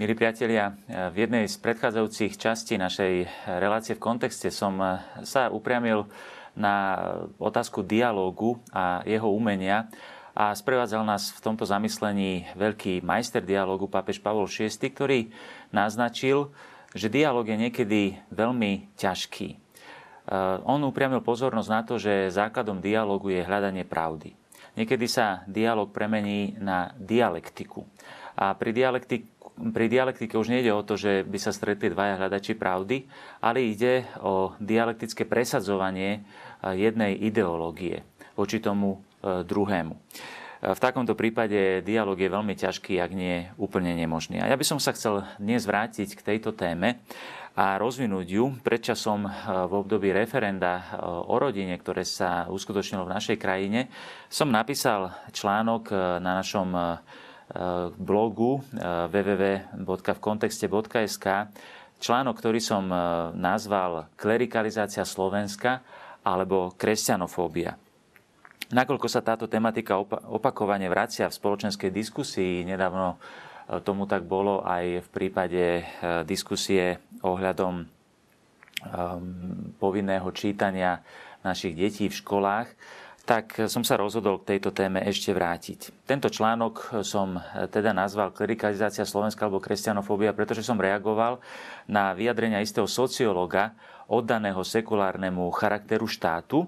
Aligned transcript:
Milí 0.00 0.16
priatelia, 0.16 0.80
v 0.88 1.28
jednej 1.28 1.44
z 1.44 1.60
predchádzajúcich 1.60 2.40
častí 2.40 2.80
našej 2.80 3.28
relácie 3.60 3.92
v 3.92 4.00
kontexte 4.00 4.48
som 4.48 4.80
sa 5.28 5.52
upriamil 5.52 6.08
na 6.56 6.96
otázku 7.36 7.84
dialógu 7.84 8.56
a 8.72 9.04
jeho 9.04 9.28
umenia 9.28 9.92
a 10.32 10.56
sprevádzal 10.56 11.04
nás 11.04 11.36
v 11.36 11.44
tomto 11.44 11.68
zamyslení 11.68 12.48
veľký 12.56 13.04
majster 13.04 13.44
dialógu, 13.44 13.92
pápež 13.92 14.24
Pavol 14.24 14.48
VI, 14.48 14.72
ktorý 14.72 15.28
naznačil, 15.68 16.48
že 16.96 17.12
dialóg 17.12 17.52
je 17.52 17.68
niekedy 17.68 18.00
veľmi 18.32 18.96
ťažký. 18.96 19.60
On 20.64 20.80
upriamil 20.80 21.20
pozornosť 21.20 21.68
na 21.68 21.80
to, 21.84 22.00
že 22.00 22.32
základom 22.32 22.80
dialógu 22.80 23.36
je 23.36 23.44
hľadanie 23.44 23.84
pravdy. 23.84 24.32
Niekedy 24.80 25.04
sa 25.04 25.44
dialog 25.44 25.92
premení 25.92 26.56
na 26.56 26.88
dialektiku. 26.96 27.84
A 28.40 28.56
pri, 28.56 28.72
dialektik, 28.72 29.29
pri 29.56 29.86
dialektike 29.90 30.36
už 30.38 30.52
nejde 30.52 30.70
o 30.74 30.84
to, 30.84 30.94
že 30.94 31.26
by 31.26 31.38
sa 31.40 31.50
stretli 31.50 31.90
dvaja 31.90 32.20
hľadači 32.20 32.54
pravdy, 32.54 33.08
ale 33.42 33.66
ide 33.66 34.06
o 34.20 34.54
dialektické 34.58 35.24
presadzovanie 35.26 36.22
jednej 36.62 37.16
ideológie 37.16 38.04
voči 38.36 38.60
tomu 38.60 39.00
e, 39.20 39.42
druhému. 39.44 39.94
V 40.60 40.76
takomto 40.76 41.16
prípade 41.16 41.80
dialog 41.80 42.20
je 42.20 42.28
veľmi 42.28 42.52
ťažký, 42.52 43.00
ak 43.00 43.16
nie 43.16 43.48
úplne 43.56 43.96
nemožný. 43.96 44.44
A 44.44 44.52
ja 44.52 44.60
by 44.60 44.64
som 44.68 44.76
sa 44.76 44.92
chcel 44.92 45.24
dnes 45.40 45.64
vrátiť 45.64 46.12
k 46.12 46.36
tejto 46.36 46.52
téme 46.52 47.00
a 47.56 47.80
rozvinúť 47.80 48.26
ju. 48.28 48.44
Predčasom 48.60 49.26
e, 49.26 49.30
v 49.66 49.72
období 49.72 50.12
referenda 50.12 50.72
e, 50.76 50.82
o 51.04 51.36
rodine, 51.40 51.74
ktoré 51.80 52.04
sa 52.04 52.46
uskutočnilo 52.52 53.08
v 53.08 53.14
našej 53.16 53.36
krajine, 53.40 53.88
som 54.28 54.52
napísal 54.52 55.10
článok 55.32 55.90
e, 55.90 55.94
na 56.22 56.44
našom 56.44 57.00
blogu 57.98 58.62
www.vkontexte.sk 59.10 61.26
článok, 61.98 62.34
ktorý 62.38 62.62
som 62.62 62.86
nazval 63.34 64.06
Klerikalizácia 64.14 65.02
Slovenska 65.02 65.82
alebo 66.22 66.70
kresťanofóbia. 66.78 67.74
Nakoľko 68.70 69.10
sa 69.10 69.18
táto 69.18 69.50
tematika 69.50 69.98
opakovane 70.30 70.86
vracia 70.86 71.26
v 71.26 71.34
spoločenskej 71.34 71.90
diskusii, 71.90 72.62
nedávno 72.62 73.18
Tomu 73.70 74.10
tak 74.10 74.26
bolo 74.26 74.66
aj 74.66 75.06
v 75.06 75.08
prípade 75.14 75.86
diskusie 76.26 76.98
ohľadom 77.22 77.74
e, 77.78 77.84
povinného 79.78 80.26
čítania 80.34 80.98
našich 81.46 81.78
detí 81.78 82.10
v 82.10 82.18
školách, 82.18 82.66
tak 83.24 83.68
som 83.68 83.84
sa 83.84 84.00
rozhodol 84.00 84.40
k 84.40 84.56
tejto 84.56 84.74
téme 84.74 85.04
ešte 85.04 85.30
vrátiť. 85.30 86.08
Tento 86.08 86.32
článok 86.32 87.04
som 87.04 87.36
e, 87.36 87.40
teda 87.68 87.94
nazval 87.94 88.32
Klerikalizácia 88.34 89.06
Slovenska 89.06 89.46
alebo 89.46 89.62
kresťanofóbia, 89.62 90.34
pretože 90.34 90.64
som 90.66 90.80
reagoval 90.80 91.38
na 91.86 92.16
vyjadrenia 92.16 92.64
istého 92.64 92.88
sociológa 92.88 93.76
oddaného 94.10 94.60
sekulárnemu 94.66 95.46
charakteru 95.54 96.10
štátu, 96.10 96.66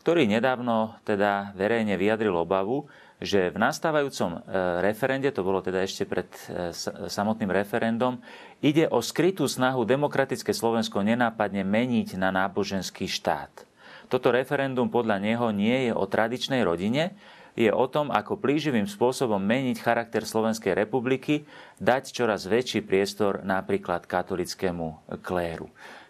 ktorý 0.00 0.24
nedávno 0.24 0.96
teda 1.04 1.52
verejne 1.52 2.00
vyjadril 2.00 2.32
obavu, 2.32 2.88
že 3.18 3.50
v 3.50 3.58
nastávajúcom 3.58 4.30
e, 4.30 4.40
referende, 4.80 5.28
to 5.34 5.42
bolo 5.42 5.58
teda 5.58 5.82
ešte 5.82 6.06
pred 6.06 6.30
e, 6.46 6.70
samotným 7.10 7.50
referendum, 7.50 8.22
ide 8.62 8.86
o 8.86 9.02
skrytú 9.02 9.50
snahu 9.50 9.82
demokratické 9.82 10.54
Slovensko 10.54 11.02
nenápadne 11.02 11.66
meniť 11.66 12.14
na 12.14 12.30
náboženský 12.30 13.10
štát. 13.10 13.66
Toto 14.08 14.32
referendum 14.32 14.88
podľa 14.88 15.20
neho 15.20 15.52
nie 15.52 15.88
je 15.88 15.92
o 15.92 16.04
tradičnej 16.08 16.64
rodine, 16.64 17.12
je 17.58 17.68
o 17.74 17.86
tom, 17.90 18.14
ako 18.14 18.38
plíživým 18.38 18.86
spôsobom 18.86 19.42
meniť 19.42 19.82
charakter 19.82 20.22
Slovenskej 20.22 20.78
republiky, 20.78 21.42
dať 21.82 22.14
čoraz 22.14 22.46
väčší 22.46 22.86
priestor 22.86 23.42
napríklad 23.42 24.06
katolickému 24.06 25.18
kléru. 25.26 25.66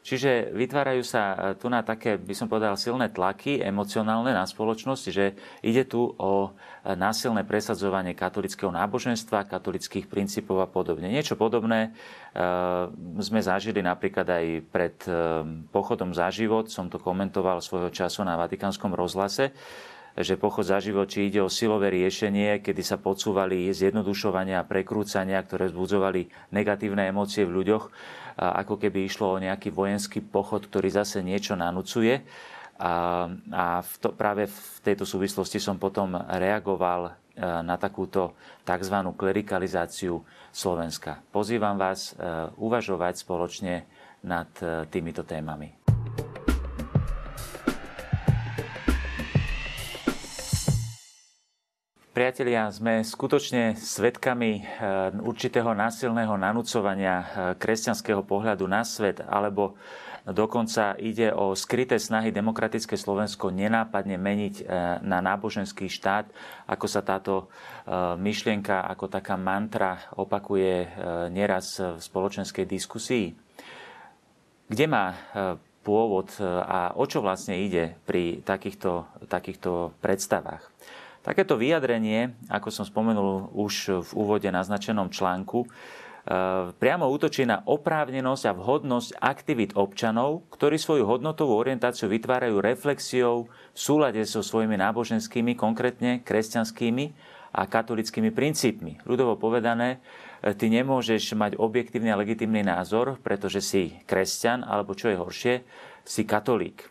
Čiže 0.09 0.57
vytvárajú 0.57 1.05
sa 1.05 1.37
e, 1.37 1.37
tu 1.61 1.69
na 1.69 1.85
také, 1.85 2.17
by 2.17 2.33
som 2.33 2.49
povedal, 2.49 2.81
silné 2.81 3.13
tlaky 3.13 3.61
emocionálne 3.61 4.33
na 4.33 4.49
spoločnosť, 4.49 5.05
že 5.13 5.37
ide 5.61 5.85
tu 5.85 6.17
o 6.17 6.49
e, 6.49 6.97
násilné 6.97 7.45
presadzovanie 7.45 8.17
katolického 8.17 8.73
náboženstva, 8.73 9.45
katolických 9.45 10.09
princípov 10.09 10.65
a 10.65 10.69
podobne. 10.69 11.13
Niečo 11.13 11.37
podobné 11.37 11.93
e, 12.33 12.41
sme 13.21 13.45
zažili 13.45 13.85
napríklad 13.85 14.25
aj 14.33 14.47
pred 14.73 14.97
pochodom 15.69 16.17
za 16.17 16.33
život, 16.33 16.73
som 16.73 16.89
to 16.89 16.97
komentoval 16.97 17.61
svojho 17.61 17.93
času 17.93 18.25
na 18.25 18.41
Vatikánskom 18.41 18.97
rozhlase, 18.97 19.53
že 20.19 20.35
pochod 20.35 20.67
za 20.67 20.83
život, 20.83 21.07
či 21.07 21.31
ide 21.31 21.39
o 21.39 21.53
silové 21.53 21.95
riešenie, 21.95 22.59
kedy 22.59 22.83
sa 22.83 22.99
podsúvali 22.99 23.71
zjednodušovania 23.71 24.63
a 24.63 24.67
prekrúcania, 24.67 25.39
ktoré 25.47 25.71
vzbudzovali 25.71 26.51
negatívne 26.51 27.07
emócie 27.07 27.47
v 27.47 27.63
ľuďoch, 27.63 27.85
ako 28.39 28.79
keby 28.79 29.07
išlo 29.07 29.35
o 29.35 29.43
nejaký 29.43 29.71
vojenský 29.71 30.23
pochod, 30.23 30.67
ktorý 30.67 30.91
zase 30.91 31.23
niečo 31.23 31.55
nanúcuje. 31.55 32.23
A, 32.79 33.27
a 33.51 33.67
v 33.83 33.95
to, 33.99 34.15
práve 34.15 34.47
v 34.47 34.79
tejto 34.87 35.03
súvislosti 35.03 35.59
som 35.59 35.83
potom 35.83 36.15
reagoval 36.15 37.11
e, 37.11 37.13
na 37.43 37.75
takúto 37.75 38.39
tzv. 38.63 39.03
klerikalizáciu 39.19 40.23
Slovenska. 40.55 41.19
Pozývam 41.35 41.75
vás 41.75 42.15
e, 42.15 42.23
uvažovať 42.55 43.19
spoločne 43.19 43.83
nad 44.23 44.47
e, 44.63 44.87
týmito 44.87 45.27
témami. 45.27 45.78
Priatelia, 52.19 52.67
sme 52.75 53.07
skutočne 53.07 53.79
svetkami 53.79 54.59
eh, 54.59 54.65
určitého 55.23 55.71
násilného 55.71 56.35
nanúcovania 56.35 57.15
eh, 57.15 57.27
kresťanského 57.55 58.27
pohľadu 58.27 58.67
na 58.67 58.83
svet, 58.83 59.23
alebo 59.23 59.79
dokonca 60.27 60.99
ide 60.99 61.31
o 61.31 61.55
skryté 61.55 61.95
snahy 61.95 62.35
demokratické 62.35 62.99
Slovensko 62.99 63.55
nenápadne 63.55 64.19
meniť 64.19 64.55
eh, 64.59 64.67
na 64.99 65.23
náboženský 65.23 65.87
štát, 65.87 66.27
ako 66.67 66.87
sa 66.91 67.07
táto 67.07 67.55
myšlienka 68.19 68.83
ako 68.99 69.07
taká 69.07 69.39
mantra 69.39 70.11
opakuje 70.19 70.91
nieraz 71.31 71.79
v 71.79 72.03
spoločenskej 72.03 72.67
diskusii. 72.67 73.31
Kde 74.67 74.87
má 74.91 75.15
pôvod 75.87 76.35
a 76.43 76.99
o 76.99 77.05
čo 77.07 77.23
vlastne 77.23 77.63
ide 77.63 77.95
pri 78.05 78.43
takýchto, 78.43 79.07
takýchto 79.31 79.95
predstavách? 80.03 80.67
Takéto 81.29 81.61
vyjadrenie, 81.61 82.41
ako 82.49 82.73
som 82.73 82.89
spomenul 82.89 83.53
už 83.53 84.01
v 84.01 84.11
úvode 84.17 84.49
naznačenom 84.49 85.13
článku, 85.13 85.61
e, 85.61 85.69
priamo 86.73 87.05
útočí 87.05 87.45
na 87.45 87.61
oprávnenosť 87.69 88.45
a 88.49 88.57
vhodnosť 88.57 89.21
aktivít 89.21 89.77
občanov, 89.77 90.49
ktorí 90.49 90.81
svoju 90.81 91.05
hodnotovú 91.05 91.53
orientáciu 91.53 92.09
vytvárajú 92.09 92.65
reflexiou 92.65 93.45
v 93.45 93.77
súlade 93.77 94.25
so 94.25 94.41
svojimi 94.41 94.81
náboženskými, 94.81 95.53
konkrétne 95.53 96.25
kresťanskými 96.25 97.13
a 97.53 97.69
katolickými 97.69 98.33
princípmi. 98.33 99.05
Ľudovo 99.05 99.37
povedané, 99.37 100.01
e, 100.41 100.57
ty 100.57 100.73
nemôžeš 100.73 101.37
mať 101.37 101.61
objektívny 101.61 102.09
a 102.09 102.17
legitimný 102.17 102.65
názor, 102.65 103.21
pretože 103.21 103.61
si 103.61 104.01
kresťan, 104.09 104.65
alebo 104.65 104.97
čo 104.97 105.13
je 105.13 105.21
horšie, 105.21 105.55
si 106.09 106.25
katolík. 106.25 106.89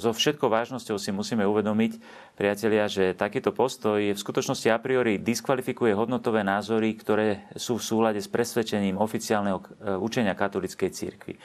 So 0.00 0.16
všetkou 0.16 0.48
vážnosťou 0.48 0.96
si 0.96 1.12
musíme 1.12 1.44
uvedomiť, 1.44 2.00
priatelia, 2.40 2.88
že 2.88 3.12
takýto 3.12 3.52
postoj 3.52 4.00
v 4.00 4.16
skutočnosti 4.16 4.64
a 4.72 4.80
priori 4.80 5.20
diskvalifikuje 5.20 5.92
hodnotové 5.92 6.40
názory, 6.40 6.96
ktoré 6.96 7.44
sú 7.60 7.76
v 7.76 7.84
súlade 7.84 8.20
s 8.24 8.32
presvedčením 8.32 8.96
oficiálneho 8.96 9.60
e, 9.60 9.64
učenia 10.00 10.32
katolíckej 10.32 10.90
cirkvi. 10.96 11.36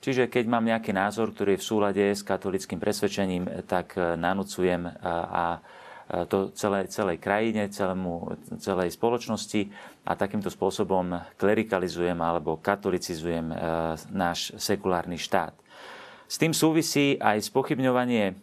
Čiže 0.00 0.32
keď 0.32 0.44
mám 0.48 0.64
nejaký 0.64 0.96
názor, 0.96 1.36
ktorý 1.36 1.60
je 1.60 1.60
v 1.60 1.68
súlade 1.68 2.04
s 2.16 2.24
katolickým 2.24 2.80
presvedčením, 2.80 3.68
tak 3.68 3.92
e, 3.92 4.16
nanúcujem 4.16 4.80
a, 5.04 5.14
a 5.28 5.44
to 6.26 6.50
celej, 6.58 6.90
celej 6.90 7.22
krajine, 7.22 7.70
celému, 7.70 8.34
celej 8.58 8.90
spoločnosti 8.98 9.70
a 10.08 10.18
takýmto 10.18 10.50
spôsobom 10.50 11.36
klerikalizujem 11.38 12.18
alebo 12.18 12.58
katolicizujem 12.58 13.52
e, 13.52 13.56
náš 14.10 14.56
sekulárny 14.56 15.20
štát. 15.20 15.54
S 16.30 16.38
tým 16.38 16.54
súvisí 16.54 17.18
aj 17.18 17.42
spochybňovanie 17.50 18.24
e, 18.30 18.34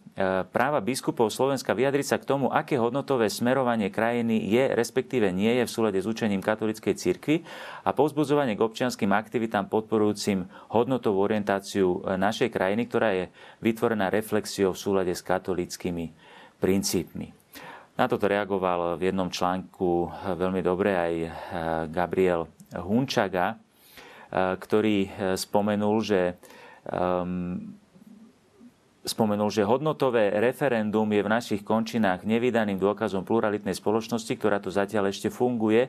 práva 0.52 0.84
biskupov 0.84 1.32
Slovenska 1.32 1.72
vyjadriť 1.72 2.04
sa 2.04 2.20
k 2.20 2.28
tomu, 2.28 2.52
aké 2.52 2.76
hodnotové 2.76 3.32
smerovanie 3.32 3.88
krajiny 3.88 4.44
je, 4.44 4.76
respektíve 4.76 5.32
nie 5.32 5.56
je 5.56 5.64
v 5.64 5.72
súlade 5.72 5.96
s 5.96 6.04
učením 6.04 6.44
katolíckej 6.44 6.92
cirkvi 7.00 7.48
a 7.88 7.96
povzbudzovanie 7.96 8.60
k 8.60 8.64
občianským 8.68 9.08
aktivitám 9.08 9.72
podporujúcim 9.72 10.44
hodnotovú 10.68 11.16
orientáciu 11.24 12.04
e, 12.04 12.20
našej 12.20 12.52
krajiny, 12.52 12.84
ktorá 12.92 13.08
je 13.16 13.32
vytvorená 13.64 14.12
reflexiou 14.12 14.76
v 14.76 14.82
súlade 14.84 15.16
s 15.16 15.24
katolíckými 15.24 16.12
princípmi. 16.60 17.32
Na 17.96 18.04
toto 18.04 18.28
reagoval 18.28 19.00
v 19.00 19.08
jednom 19.08 19.32
článku 19.32 20.12
e, 20.12 20.36
veľmi 20.36 20.60
dobre 20.60 20.92
aj 20.92 21.12
Gabriel 21.88 22.52
Hunčaga, 22.76 23.56
ktorý 24.60 25.08
spomenul, 25.40 26.04
že 26.04 26.36
um, 26.90 27.78
spomenul, 29.08 29.48
že 29.48 29.64
hodnotové 29.64 30.28
referendum 30.36 31.08
je 31.08 31.24
v 31.24 31.32
našich 31.32 31.62
končinách 31.64 32.28
nevydaným 32.28 32.76
dôkazom 32.76 33.24
pluralitnej 33.24 33.72
spoločnosti, 33.72 34.30
ktorá 34.36 34.60
tu 34.60 34.68
zatiaľ 34.68 35.08
ešte 35.08 35.32
funguje, 35.32 35.88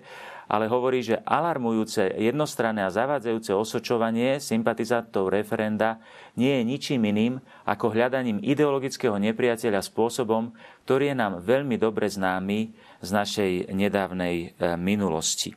ale 0.50 0.66
hovorí, 0.72 1.04
že 1.04 1.22
alarmujúce 1.28 2.16
jednostranné 2.16 2.88
a 2.88 2.96
zavádzajúce 2.96 3.54
osočovanie 3.54 4.40
sympatizantov 4.42 5.30
referenda 5.30 6.00
nie 6.40 6.50
je 6.58 6.64
ničím 6.66 7.06
iným 7.06 7.34
ako 7.68 7.94
hľadaním 7.94 8.42
ideologického 8.42 9.20
nepriateľa 9.20 9.84
spôsobom, 9.84 10.56
ktorý 10.88 11.14
je 11.14 11.16
nám 11.20 11.44
veľmi 11.44 11.76
dobre 11.78 12.10
známy 12.10 12.74
z 13.04 13.10
našej 13.14 13.52
nedávnej 13.76 14.36
e, 14.36 14.74
minulosti. 14.80 15.54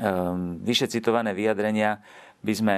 Ehm, 0.00 0.56
vyše 0.64 0.88
citované 0.88 1.36
vyjadrenia 1.36 2.00
by 2.42 2.52
sme 2.58 2.76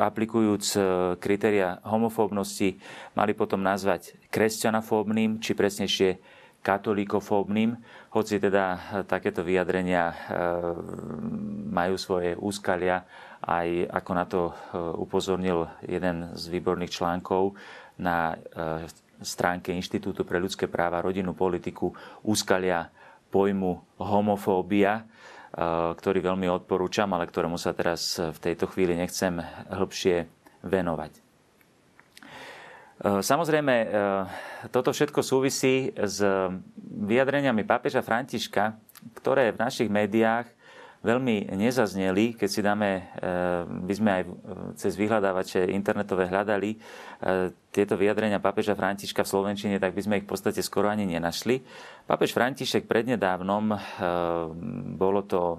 aplikujúc 0.00 0.64
e, 0.72 0.80
kritéria 1.20 1.84
homofóbnosti 1.84 2.80
mali 3.12 3.36
potom 3.36 3.60
nazvať 3.60 4.16
kresťanofóbnym, 4.32 5.36
či 5.44 5.52
presnejšie 5.52 6.16
katolíkofóbnym, 6.64 7.76
hoci 8.16 8.40
teda 8.40 8.64
e, 8.72 8.78
takéto 9.04 9.44
vyjadrenia 9.44 10.08
e, 10.08 10.14
majú 11.68 12.00
svoje 12.00 12.32
úskalia, 12.40 13.04
aj 13.40 13.88
ako 13.88 14.10
na 14.12 14.24
to 14.28 14.52
upozornil 15.00 15.64
jeden 15.80 16.28
z 16.36 16.44
výborných 16.52 16.92
článkov 16.92 17.56
na 17.96 18.36
stránke 19.24 19.72
Inštitútu 19.72 20.28
pre 20.28 20.36
ľudské 20.36 20.68
práva, 20.68 21.00
rodinnú 21.00 21.32
politiku, 21.32 21.88
úskalia 22.20 22.92
pojmu 23.32 23.96
homofóbia, 23.96 25.08
ktorý 25.60 26.24
veľmi 26.24 26.48
odporúčam, 26.48 27.12
ale 27.12 27.28
ktorému 27.28 27.60
sa 27.60 27.76
teraz 27.76 28.16
v 28.16 28.38
tejto 28.40 28.64
chvíli 28.64 28.96
nechcem 28.96 29.36
hĺbšie 29.68 30.24
venovať. 30.64 31.30
Eh, 33.00 33.24
samozrejme, 33.24 33.74
eh, 33.80 33.88
toto 34.68 34.92
všetko 34.92 35.24
súvisí 35.24 35.88
s 35.96 36.20
vyjadreniami 37.00 37.64
pápeža 37.64 38.04
Františka, 38.04 38.76
ktoré 39.16 39.56
v 39.56 39.60
našich 39.64 39.88
médiách 39.88 40.52
veľmi 41.00 41.56
nezazneli, 41.56 42.36
keď 42.36 42.48
si 42.48 42.60
dáme, 42.60 42.90
eh, 42.92 43.64
by 43.64 43.94
sme 43.96 44.10
aj 44.12 44.22
cez 44.76 44.92
vyhľadávače 45.00 45.72
internetové 45.72 46.28
hľadali 46.28 46.76
eh, 46.76 47.52
tieto 47.72 47.96
vyjadrenia 47.96 48.36
pápeža 48.36 48.76
Františka 48.76 49.24
v 49.24 49.32
Slovenčine, 49.32 49.76
tak 49.80 49.96
by 49.96 50.02
sme 50.04 50.14
ich 50.20 50.26
v 50.28 50.30
podstate 50.36 50.60
skoro 50.60 50.92
ani 50.92 51.08
nenašli. 51.08 51.64
Pápež 52.04 52.36
František 52.36 52.84
prednedávnom, 52.84 53.72
eh, 53.72 53.78
bolo 55.00 55.24
to 55.24 55.56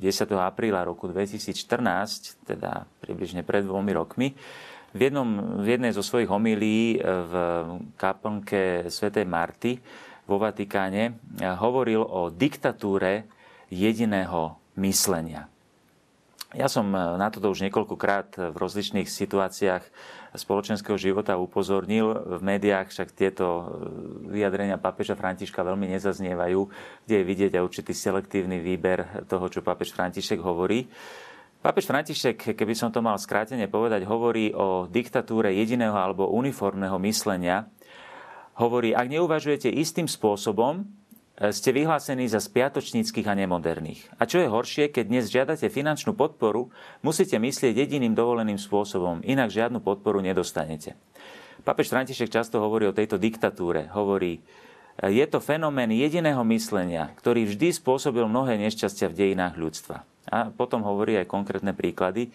10. 0.00 0.32
apríla 0.40 0.88
roku 0.88 1.12
2014, 1.12 2.40
teda 2.48 2.88
približne 3.04 3.44
pred 3.44 3.68
dvomi 3.68 3.92
rokmi, 3.92 4.28
v, 4.94 5.10
jednom, 5.10 5.58
v 5.58 5.74
jednej 5.74 5.90
zo 5.90 6.06
svojich 6.06 6.30
homílií 6.30 7.02
v 7.02 7.34
kaplnke 7.98 8.86
svätej 8.86 9.26
Marty 9.26 9.74
vo 10.22 10.38
Vatikáne 10.38 11.18
hovoril 11.58 11.98
o 11.98 12.30
diktatúre 12.30 13.26
jediného 13.74 14.62
myslenia. 14.78 15.50
Ja 16.54 16.70
som 16.70 16.86
e, 16.94 16.98
na 17.18 17.28
toto 17.34 17.50
už 17.50 17.66
niekoľkokrát 17.66 18.54
v 18.54 18.56
rozličných 18.56 19.10
situáciách 19.10 19.82
spoločenského 20.38 20.94
života 20.94 21.34
upozornil. 21.34 22.38
V 22.38 22.40
médiách 22.42 22.94
však 22.94 23.10
tieto 23.10 23.46
e, 23.46 23.64
vyjadrenia 24.38 24.78
pápeža 24.78 25.18
Františka 25.18 25.66
veľmi 25.66 25.90
nezaznievajú, 25.98 26.60
kde 27.06 27.14
je 27.18 27.24
vidieť 27.26 27.52
aj 27.58 27.66
určitý 27.66 27.90
selektívny 27.90 28.62
výber 28.62 29.26
toho, 29.26 29.50
čo 29.50 29.66
pápež 29.66 29.90
František 29.90 30.38
hovorí. 30.38 30.86
Pápež 31.58 31.90
František, 31.90 32.54
keby 32.54 32.74
som 32.76 32.94
to 32.94 33.02
mal 33.02 33.18
skrátene 33.18 33.66
povedať, 33.66 34.06
hovorí 34.06 34.54
o 34.54 34.86
diktatúre 34.86 35.50
jediného 35.58 35.96
alebo 35.96 36.30
uniformného 36.30 37.00
myslenia. 37.02 37.66
Hovorí, 38.54 38.94
ak 38.94 39.10
neuvažujete 39.10 39.66
istým 39.66 40.06
spôsobom, 40.06 40.86
ste 41.34 41.74
vyhlásení 41.74 42.30
za 42.30 42.38
spiatočníckých 42.38 43.26
a 43.26 43.34
nemoderných. 43.34 44.06
A 44.22 44.30
čo 44.30 44.38
je 44.38 44.46
horšie, 44.46 44.94
keď 44.94 45.04
dnes 45.10 45.26
žiadate 45.26 45.66
finančnú 45.66 46.14
podporu, 46.14 46.70
musíte 47.02 47.34
myslieť 47.42 47.74
jediným 47.74 48.14
dovoleným 48.14 48.54
spôsobom, 48.54 49.18
inak 49.26 49.50
žiadnu 49.50 49.82
podporu 49.82 50.22
nedostanete. 50.22 50.94
Papež 51.66 51.90
František 51.90 52.30
často 52.30 52.62
hovorí 52.62 52.86
o 52.86 52.94
tejto 52.94 53.18
diktatúre. 53.18 53.90
Hovorí, 53.96 54.38
e, 54.38 55.10
je 55.10 55.24
to 55.26 55.42
fenomén 55.42 55.90
jediného 55.90 56.44
myslenia, 56.46 57.10
ktorý 57.18 57.50
vždy 57.50 57.72
spôsobil 57.72 58.28
mnohé 58.30 58.54
nešťastia 58.60 59.10
v 59.10 59.18
dejinách 59.18 59.58
ľudstva. 59.58 60.06
A 60.30 60.54
potom 60.54 60.86
hovorí 60.86 61.18
aj 61.18 61.26
konkrétne 61.26 61.74
príklady. 61.74 62.30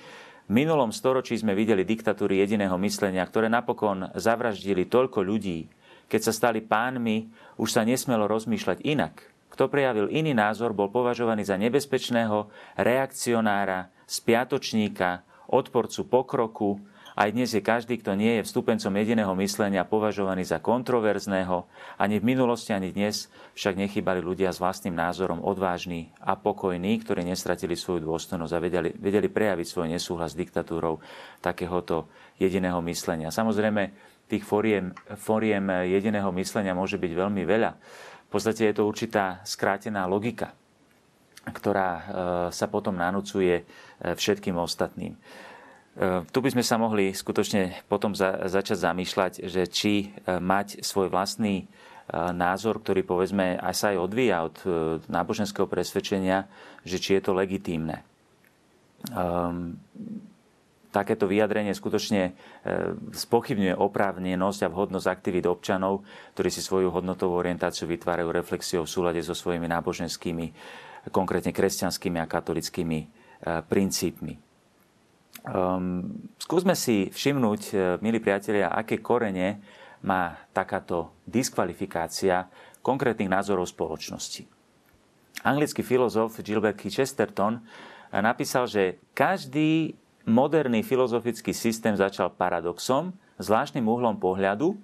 V 0.50 0.52
minulom 0.52 0.90
storočí 0.90 1.38
sme 1.38 1.54
videli 1.54 1.86
diktatúry 1.86 2.42
jediného 2.42 2.76
myslenia, 2.82 3.22
ktoré 3.24 3.48
napokon 3.54 4.10
zavraždili 4.18 4.90
toľko 4.90 5.22
ľudí, 5.22 5.70
keď 6.10 6.22
sa 6.26 6.34
stali 6.34 6.60
pánmi, 6.66 7.30
už 7.62 7.70
sa 7.70 7.86
nesmelo 7.86 8.26
rozmýšľať 8.26 8.82
inak. 8.82 9.22
Kto 9.54 9.70
prejavil 9.70 10.10
iný 10.10 10.34
názor, 10.34 10.74
bol 10.74 10.90
považovaný 10.90 11.46
za 11.46 11.56
nebezpečného 11.56 12.50
reakcionára, 12.76 13.94
spiatočníka, 14.10 15.22
odporcu 15.50 16.02
pokroku. 16.10 16.82
Aj 17.20 17.36
dnes 17.36 17.52
je 17.52 17.60
každý, 17.60 18.00
kto 18.00 18.16
nie 18.16 18.40
je 18.40 18.48
vstupencom 18.48 18.96
jediného 18.96 19.36
myslenia, 19.44 19.84
považovaný 19.84 20.48
za 20.48 20.64
kontroverzného. 20.64 21.68
Ani 22.00 22.16
v 22.16 22.32
minulosti, 22.32 22.72
ani 22.72 22.96
dnes 22.96 23.28
však 23.60 23.76
nechybali 23.76 24.24
ľudia 24.24 24.56
s 24.56 24.64
vlastným 24.64 24.96
názorom 24.96 25.44
odvážni 25.44 26.16
a 26.24 26.40
pokojní, 26.40 26.96
ktorí 27.04 27.28
nestratili 27.28 27.76
svoju 27.76 28.08
dôstojnosť 28.08 28.54
a 28.56 28.64
vedeli, 28.64 28.90
vedeli 28.96 29.28
prejaviť 29.28 29.68
svoj 29.68 29.92
nesúhlas 29.92 30.32
s 30.32 30.40
diktatúrou 30.40 31.04
takéhoto 31.44 32.08
jediného 32.40 32.80
myslenia. 32.88 33.36
Samozrejme, 33.36 33.92
tých 34.32 34.48
foriem, 34.48 34.96
foriem 35.20 35.92
jediného 35.92 36.32
myslenia 36.40 36.72
môže 36.72 36.96
byť 36.96 37.12
veľmi 37.20 37.44
veľa. 37.44 37.72
V 37.76 38.30
podstate 38.32 38.72
je 38.72 38.80
to 38.80 38.88
určitá 38.88 39.44
skrátená 39.44 40.08
logika, 40.08 40.56
ktorá 41.52 41.90
e, 41.92 42.02
sa 42.56 42.72
potom 42.72 42.96
nanúcuje 42.96 43.56
e, 43.60 43.64
všetkým 44.16 44.56
ostatným. 44.56 45.20
E, 46.00 46.24
tu 46.32 46.40
by 46.40 46.50
sme 46.56 46.64
sa 46.64 46.80
mohli 46.80 47.12
skutočne 47.12 47.84
potom 47.92 48.16
za, 48.16 48.48
začať 48.48 48.80
zamýšľať, 48.80 49.32
že 49.44 49.68
či 49.68 50.16
mať 50.26 50.80
svoj 50.80 51.12
vlastný 51.12 51.68
názor, 52.10 52.82
ktorý 52.82 53.06
povedzme 53.06 53.62
aj 53.62 53.76
sa 53.78 53.86
aj 53.94 54.02
odvíja 54.02 54.42
od 54.42 54.58
náboženského 55.06 55.70
presvedčenia, 55.70 56.50
že 56.82 56.98
či 56.98 57.14
je 57.14 57.22
to 57.22 57.38
legitímne. 57.38 58.02
Um, 59.14 59.78
takéto 60.90 61.30
vyjadrenie 61.30 61.74
skutočne 61.74 62.22
e, 62.26 62.32
spochybňuje 63.14 63.78
oprávnenosť 63.78 64.60
a 64.66 64.72
vhodnosť 64.74 65.08
aktivít 65.08 65.46
občanov, 65.46 66.02
ktorí 66.34 66.50
si 66.50 66.66
svoju 66.66 66.90
hodnotovú 66.90 67.38
orientáciu 67.38 67.86
vytvárajú 67.86 68.34
reflexiou 68.34 68.84
v 68.86 68.94
súlade 68.94 69.22
so 69.22 69.38
svojimi 69.38 69.70
náboženskými, 69.70 70.46
konkrétne 71.14 71.54
kresťanskými 71.54 72.18
a 72.18 72.26
katolickými 72.26 73.00
e, 73.00 73.08
princípmi. 73.70 74.49
Um, 75.48 76.28
skúsme 76.36 76.76
si 76.76 77.08
všimnúť, 77.16 77.62
e, 77.72 77.76
milí 78.04 78.20
priatelia, 78.20 78.76
aké 78.76 79.00
korene 79.00 79.64
má 80.04 80.36
takáto 80.52 81.16
diskvalifikácia 81.24 82.52
konkrétnych 82.84 83.32
názorov 83.32 83.72
spoločnosti. 83.72 84.44
Anglický 85.44 85.80
filozof 85.80 86.36
Gilbert 86.44 86.76
Chesterton 86.76 87.64
napísal, 88.12 88.68
že 88.68 89.00
každý 89.16 89.96
moderný 90.28 90.84
filozofický 90.84 91.56
systém 91.56 91.96
začal 91.96 92.36
paradoxom, 92.36 93.16
zvláštnym 93.40 93.88
uhlom 93.88 94.20
pohľadu 94.20 94.76
e, 94.76 94.78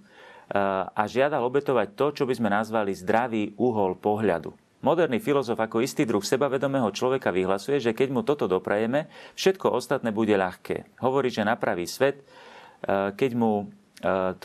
a 0.87 1.03
žiadal 1.03 1.43
obetovať 1.43 1.99
to, 1.99 2.05
čo 2.15 2.23
by 2.23 2.33
sme 2.35 2.47
nazvali 2.47 2.95
zdravý 2.95 3.51
uhol 3.59 3.99
pohľadu. 3.99 4.55
Moderný 4.85 5.17
filozof 5.17 5.57
ako 5.57 5.81
istý 5.81 6.05
druh 6.05 6.21
sebavedomého 6.21 6.93
človeka 6.93 7.33
vyhlasuje, 7.33 7.81
že 7.81 7.97
keď 7.97 8.07
mu 8.13 8.21
toto 8.21 8.45
doprajeme, 8.45 9.09
všetko 9.33 9.73
ostatné 9.73 10.13
bude 10.13 10.37
ľahké. 10.37 11.01
Hovorí, 11.01 11.33
že 11.33 11.41
napraví 11.41 11.89
svet, 11.89 12.21
e, 12.21 13.09
keď 13.17 13.31
mu 13.33 13.65
e, 14.05 14.37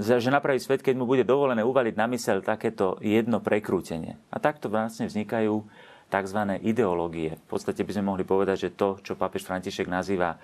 že 0.00 0.32
napraví 0.32 0.56
svet, 0.56 0.80
keď 0.80 0.96
mu 0.96 1.04
bude 1.04 1.28
dovolené 1.28 1.60
uvaliť 1.60 1.94
na 2.00 2.08
mysel 2.16 2.40
takéto 2.40 2.96
jedno 3.04 3.44
prekrútenie. 3.44 4.16
A 4.32 4.40
takto 4.40 4.72
vlastne 4.72 5.04
vznikajú 5.04 5.60
tzv. 6.08 6.40
ideológie. 6.64 7.36
V 7.36 7.46
podstate 7.52 7.84
by 7.84 7.92
sme 7.92 8.08
mohli 8.08 8.24
povedať, 8.24 8.56
že 8.68 8.70
to, 8.72 9.04
čo 9.04 9.20
pápež 9.20 9.44
František 9.44 9.84
nazýva 9.84 10.40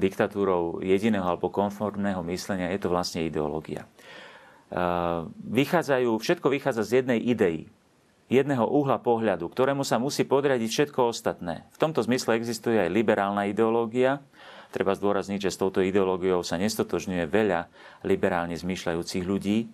diktatúrou 0.00 0.80
jediného 0.80 1.28
alebo 1.28 1.52
konformného 1.52 2.24
myslenia, 2.24 2.72
je 2.72 2.80
to 2.80 2.88
vlastne 2.88 3.20
ideológia. 3.20 3.84
Uh, 4.72 5.28
vychádzajú, 5.52 6.16
všetko 6.16 6.48
vychádza 6.48 6.80
z 6.80 7.04
jednej 7.04 7.20
idei, 7.20 7.68
jedného 8.32 8.64
uhla 8.64 8.96
pohľadu, 8.96 9.52
ktorému 9.52 9.84
sa 9.84 10.00
musí 10.00 10.24
podriadiť 10.24 10.70
všetko 10.72 11.12
ostatné. 11.12 11.68
V 11.76 11.80
tomto 11.80 12.00
zmysle 12.00 12.40
existuje 12.40 12.80
aj 12.80 12.88
liberálna 12.88 13.44
ideológia. 13.52 14.24
Treba 14.72 14.96
zdôrazniť, 14.96 15.44
že 15.44 15.52
s 15.52 15.60
touto 15.60 15.84
ideológiou 15.84 16.40
sa 16.40 16.56
nestotožňuje 16.56 17.28
veľa 17.28 17.68
liberálne 18.08 18.56
zmýšľajúcich 18.56 19.28
ľudí, 19.28 19.68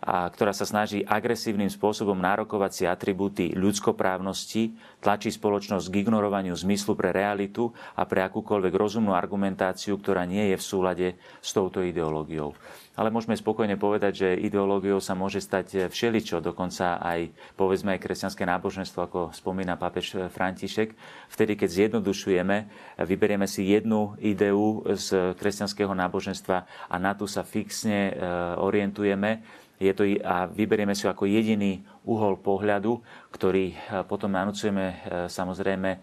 a 0.00 0.24
ktorá 0.32 0.56
sa 0.56 0.64
snaží 0.64 1.04
agresívnym 1.04 1.68
spôsobom 1.68 2.16
nárokovať 2.16 2.70
si 2.72 2.84
atribúty 2.88 3.52
ľudskoprávnosti, 3.52 4.72
tlačí 5.04 5.28
spoločnosť 5.28 5.92
k 5.92 6.08
ignorovaniu 6.08 6.56
zmyslu 6.56 6.96
pre 6.96 7.12
realitu 7.12 7.68
a 7.92 8.08
pre 8.08 8.24
akúkoľvek 8.24 8.72
rozumnú 8.72 9.12
argumentáciu, 9.12 10.00
ktorá 10.00 10.24
nie 10.24 10.52
je 10.52 10.56
v 10.56 10.64
súlade 10.64 11.08
s 11.44 11.52
touto 11.52 11.84
ideológiou. 11.84 12.56
Ale 13.00 13.08
môžeme 13.08 13.32
spokojne 13.32 13.80
povedať, 13.80 14.12
že 14.12 14.44
ideológiou 14.44 15.00
sa 15.00 15.16
môže 15.16 15.40
stať 15.40 15.88
všeličo, 15.88 16.44
dokonca 16.44 17.00
aj 17.00 17.32
povedzme 17.56 17.96
aj 17.96 18.02
kresťanské 18.02 18.44
náboženstvo, 18.44 19.00
ako 19.00 19.20
spomína 19.32 19.80
pápež 19.80 20.28
František. 20.28 20.92
Vtedy, 21.32 21.56
keď 21.56 21.68
zjednodušujeme, 21.70 22.56
vyberieme 23.00 23.48
si 23.48 23.72
jednu 23.72 24.20
ideu 24.20 24.84
z 24.84 25.32
kresťanského 25.32 25.96
náboženstva 25.96 26.68
a 26.92 26.96
na 27.00 27.16
tú 27.16 27.24
sa 27.24 27.40
fixne 27.40 28.10
e, 28.10 28.12
orientujeme, 28.60 29.40
je 29.80 29.92
to, 29.96 30.04
a 30.20 30.44
vyberieme 30.44 30.92
si 30.92 31.08
ako 31.08 31.24
jediný 31.24 31.80
uhol 32.04 32.36
pohľadu, 32.36 33.00
ktorý 33.32 33.72
e, 33.72 33.74
potom 34.04 34.28
nanúcujeme 34.28 34.84
e, 34.84 34.94
samozrejme 35.32 35.90
e, 35.96 35.98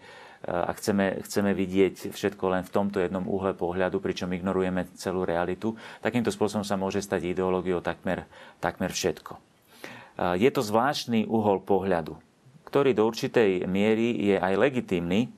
a 0.50 0.74
chceme, 0.74 1.22
chceme 1.22 1.54
vidieť 1.54 2.10
všetko 2.10 2.44
len 2.58 2.66
v 2.66 2.74
tomto 2.74 2.98
jednom 2.98 3.22
uhle 3.30 3.54
pohľadu, 3.54 4.02
pričom 4.02 4.34
ignorujeme 4.34 4.90
celú 4.98 5.22
realitu, 5.22 5.78
takýmto 6.02 6.34
spôsobom 6.34 6.66
sa 6.66 6.74
môže 6.74 6.98
stať 6.98 7.30
ideológiou 7.30 7.78
takmer, 7.78 8.26
takmer 8.58 8.90
všetko. 8.90 9.38
Je 10.34 10.50
to 10.50 10.66
zvláštny 10.66 11.30
uhol 11.30 11.62
pohľadu, 11.62 12.18
ktorý 12.66 12.90
do 12.90 13.06
určitej 13.06 13.70
miery 13.70 14.18
je 14.18 14.34
aj 14.34 14.58
legitímny, 14.58 15.30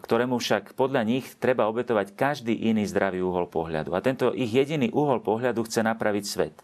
ktorému 0.00 0.40
však 0.40 0.72
podľa 0.72 1.04
nich 1.04 1.28
treba 1.36 1.68
obetovať 1.68 2.16
každý 2.16 2.56
iný 2.72 2.88
zdravý 2.88 3.20
uhol 3.20 3.52
pohľadu. 3.52 3.92
A 3.92 4.00
tento 4.00 4.32
ich 4.32 4.48
jediný 4.48 4.88
uhol 4.88 5.20
pohľadu 5.20 5.68
chce 5.68 5.84
napraviť 5.84 6.24
svet. 6.24 6.56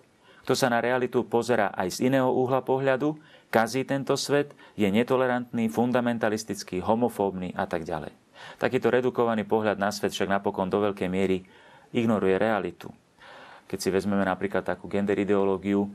Kto 0.48 0.56
sa 0.56 0.72
na 0.72 0.80
realitu 0.80 1.20
pozera 1.28 1.68
aj 1.76 2.00
z 2.00 2.08
iného 2.08 2.32
uhla 2.32 2.64
pohľadu, 2.64 3.20
kazí 3.52 3.84
tento 3.84 4.16
svet, 4.16 4.56
je 4.80 4.88
netolerantný, 4.88 5.68
fundamentalistický, 5.68 6.80
homofóbny 6.80 7.52
a 7.52 7.68
tak 7.68 7.84
ďalej. 7.84 8.16
Takýto 8.56 8.88
redukovaný 8.88 9.44
pohľad 9.44 9.76
na 9.76 9.92
svet 9.92 10.16
však 10.16 10.40
napokon 10.40 10.72
do 10.72 10.80
veľkej 10.80 11.12
miery 11.12 11.44
ignoruje 11.92 12.40
realitu. 12.40 12.88
Keď 13.68 13.76
si 13.76 13.88
vezmeme 13.92 14.24
napríklad 14.24 14.64
takú 14.64 14.88
gender 14.88 15.20
ideológiu, 15.20 15.84
e, 15.84 15.88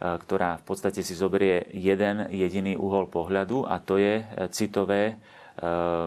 ktorá 0.00 0.56
v 0.56 0.64
podstate 0.64 1.04
si 1.04 1.12
zoberie 1.12 1.68
jeden 1.76 2.24
jediný 2.32 2.80
uhol 2.80 3.12
pohľadu 3.12 3.68
a 3.68 3.76
to 3.84 4.00
je 4.00 4.24
citové 4.48 5.20
Eh, 5.20 5.37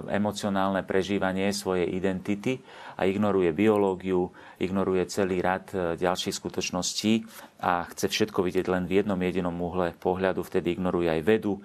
emocionálne 0.07 0.87
prežívanie 0.87 1.51
svojej 1.51 1.91
identity 1.91 2.63
a 2.95 3.03
ignoruje 3.03 3.51
biológiu, 3.51 4.31
ignoruje 4.61 5.03
celý 5.09 5.41
rad 5.41 5.65
eh, 5.73 5.97
ďalších 5.97 6.37
skutočností 6.37 7.25
a 7.59 7.83
chce 7.89 8.07
všetko 8.07 8.45
vidieť 8.45 8.65
len 8.69 8.85
v 8.85 9.01
jednom 9.01 9.17
jedinom 9.17 9.53
uhle 9.57 9.97
pohľadu, 9.97 10.45
vtedy 10.45 10.77
ignoruje 10.77 11.09
aj 11.09 11.21
vedu, 11.25 11.59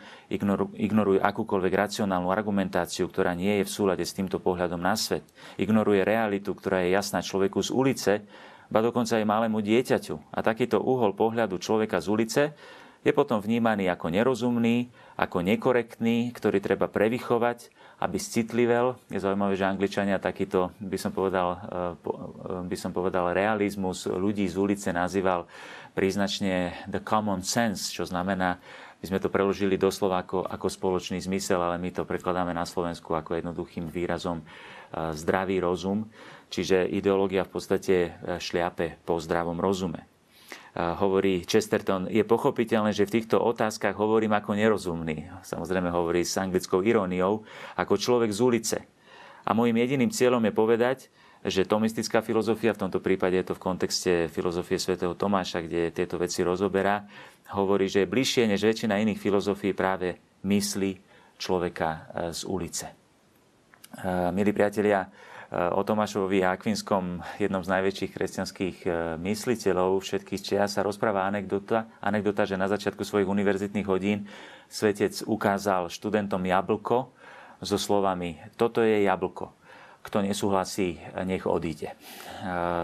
ignoruje 0.76 1.21
akúkoľvek 1.21 1.73
racionálnu 1.73 2.33
argumentáciu, 2.33 3.07
ktorá 3.07 3.37
nie 3.37 3.62
je 3.62 3.69
v 3.69 3.75
súlade 3.75 4.05
s 4.05 4.16
týmto 4.16 4.40
pohľadom 4.40 4.81
na 4.81 4.97
svet, 4.97 5.25
ignoruje 5.61 6.02
realitu, 6.02 6.57
ktorá 6.57 6.85
je 6.85 6.97
jasná 6.97 7.21
človeku 7.21 7.61
z 7.62 7.71
ulice, 7.71 8.12
ba 8.66 8.83
dokonca 8.83 9.14
aj 9.14 9.25
malému 9.25 9.62
dieťaťu. 9.62 10.35
A 10.35 10.43
takýto 10.43 10.83
uhol 10.83 11.14
pohľadu 11.14 11.62
človeka 11.62 12.02
z 12.02 12.07
ulice 12.11 12.43
je 13.07 13.15
potom 13.15 13.39
vnímaný 13.39 13.87
ako 13.87 14.11
nerozumný, 14.11 14.91
ako 15.15 15.39
nekorektný, 15.47 16.35
ktorý 16.35 16.59
treba 16.59 16.91
prevychovať, 16.91 17.71
aby 18.03 18.19
citlivel. 18.19 18.99
Je 19.07 19.23
zaujímavé, 19.23 19.55
že 19.55 19.63
Angličania 19.63 20.19
takýto, 20.19 20.75
by 20.83 20.99
som 20.99 21.15
povedal, 21.15 21.49
eh, 21.55 21.59
eh, 21.63 22.67
by 22.67 22.77
som 22.77 22.91
povedal 22.91 23.31
realizmus 23.31 24.11
ľudí 24.11 24.43
z 24.51 24.59
ulice 24.59 24.91
nazýval 24.91 25.47
príznačne 25.95 26.75
the 26.91 26.99
common 26.99 27.47
sense, 27.47 27.95
čo 27.95 28.03
znamená, 28.03 28.59
my 28.99 29.05
sme 29.07 29.23
to 29.23 29.31
preložili 29.31 29.79
doslova 29.79 30.27
ako, 30.27 30.43
ako 30.43 30.67
spoločný 30.67 31.23
zmysel, 31.23 31.63
ale 31.63 31.79
my 31.79 31.95
to 31.95 32.03
prekladáme 32.03 32.51
na 32.51 32.67
Slovensku 32.67 33.15
ako 33.15 33.39
jednoduchým 33.39 33.87
výrazom 33.87 34.43
eh, 34.43 35.15
zdravý 35.15 35.63
rozum. 35.63 36.11
Čiže 36.51 36.91
ideológia 36.91 37.43
v 37.43 37.59
podstate 37.59 37.95
šliape 38.39 39.03
po 39.03 39.19
zdravom 39.19 39.59
rozume 39.59 40.15
hovorí 40.76 41.49
Chesterton, 41.49 42.04
je 42.12 42.21
pochopiteľné, 42.21 42.92
že 42.92 43.09
v 43.09 43.21
týchto 43.21 43.40
otázkach 43.40 43.97
hovorím 43.97 44.37
ako 44.37 44.52
nerozumný. 44.52 45.25
Samozrejme 45.40 45.88
hovorí 45.88 46.21
s 46.21 46.37
anglickou 46.37 46.85
iróniou, 46.85 47.49
ako 47.80 47.97
človek 47.97 48.28
z 48.28 48.40
ulice. 48.45 48.78
A 49.49 49.56
môjim 49.56 49.78
jediným 49.80 50.12
cieľom 50.12 50.45
je 50.45 50.52
povedať, 50.52 50.99
že 51.47 51.64
tomistická 51.64 52.21
filozofia, 52.21 52.75
v 52.75 52.83
tomto 52.88 52.99
prípade 52.99 53.38
je 53.38 53.47
to 53.47 53.54
v 53.54 53.62
kontexte 53.62 54.12
filozofie 54.28 54.76
svätého 54.83 55.14
Tomáša, 55.14 55.62
kde 55.62 55.95
tieto 55.95 56.18
veci 56.18 56.42
rozoberá, 56.42 57.06
hovorí, 57.54 57.87
že 57.87 58.02
je 58.02 58.11
bližšie 58.11 58.50
než 58.50 58.66
väčšina 58.66 58.99
iných 58.99 59.23
filozofií 59.23 59.71
práve 59.71 60.18
mysli 60.42 60.99
človeka 61.38 61.88
e, 61.88 61.99
z 62.35 62.40
ulice. 62.50 62.87
E, 62.90 62.95
milí 64.35 64.50
priatelia, 64.50 65.06
o 65.55 65.81
Tomášovi 65.87 66.43
Akvinskom, 66.43 67.23
jednom 67.38 67.62
z 67.62 67.71
najväčších 67.71 68.11
kresťanských 68.19 68.76
e, 68.83 68.88
mysliteľov 69.23 70.03
všetkých 70.03 70.43
čias, 70.43 70.75
sa 70.75 70.83
rozpráva 70.83 71.23
anekdota, 71.23 71.87
anekdota, 72.03 72.43
že 72.43 72.59
na 72.59 72.67
začiatku 72.67 73.07
svojich 73.07 73.31
univerzitných 73.31 73.87
hodín 73.87 74.26
svetec 74.67 75.23
ukázal 75.23 75.87
študentom 75.87 76.43
jablko 76.43 77.15
so 77.62 77.79
slovami 77.79 78.43
Toto 78.59 78.83
je 78.83 79.07
jablko. 79.07 79.55
Kto 80.03 80.23
nesúhlasí, 80.23 80.99
nech 81.23 81.47
odíde. 81.47 81.95
E, 81.95 81.97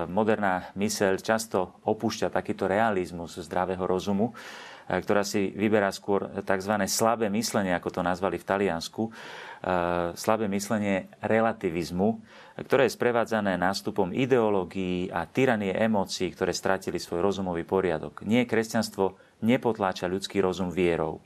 moderná 0.06 0.70
myseľ 0.78 1.18
často 1.18 1.82
opúšťa 1.82 2.30
takýto 2.30 2.70
realizmus 2.70 3.42
zdravého 3.42 3.82
rozumu, 3.82 4.38
ktorá 4.98 5.24
si 5.24 5.48
vyberá 5.54 5.88
skôr 5.88 6.28
tzv. 6.44 6.74
slabé 6.84 7.32
myslenie, 7.32 7.72
ako 7.72 7.88
to 7.88 8.00
nazvali 8.04 8.36
v 8.36 8.48
Taliansku, 8.48 9.08
slabé 10.18 10.50
myslenie 10.50 11.08
relativizmu, 11.22 12.18
ktoré 12.66 12.90
je 12.90 12.96
sprevádzané 12.98 13.56
nástupom 13.56 14.10
ideológií 14.10 15.08
a 15.08 15.24
tyranie 15.24 15.72
emócií, 15.72 16.34
ktoré 16.34 16.52
stratili 16.52 16.98
svoj 16.98 17.22
rozumový 17.22 17.62
poriadok. 17.64 18.26
Nie 18.26 18.44
kresťanstvo 18.44 19.16
nepotláča 19.40 20.10
ľudský 20.10 20.42
rozum 20.42 20.68
vierou. 20.68 21.22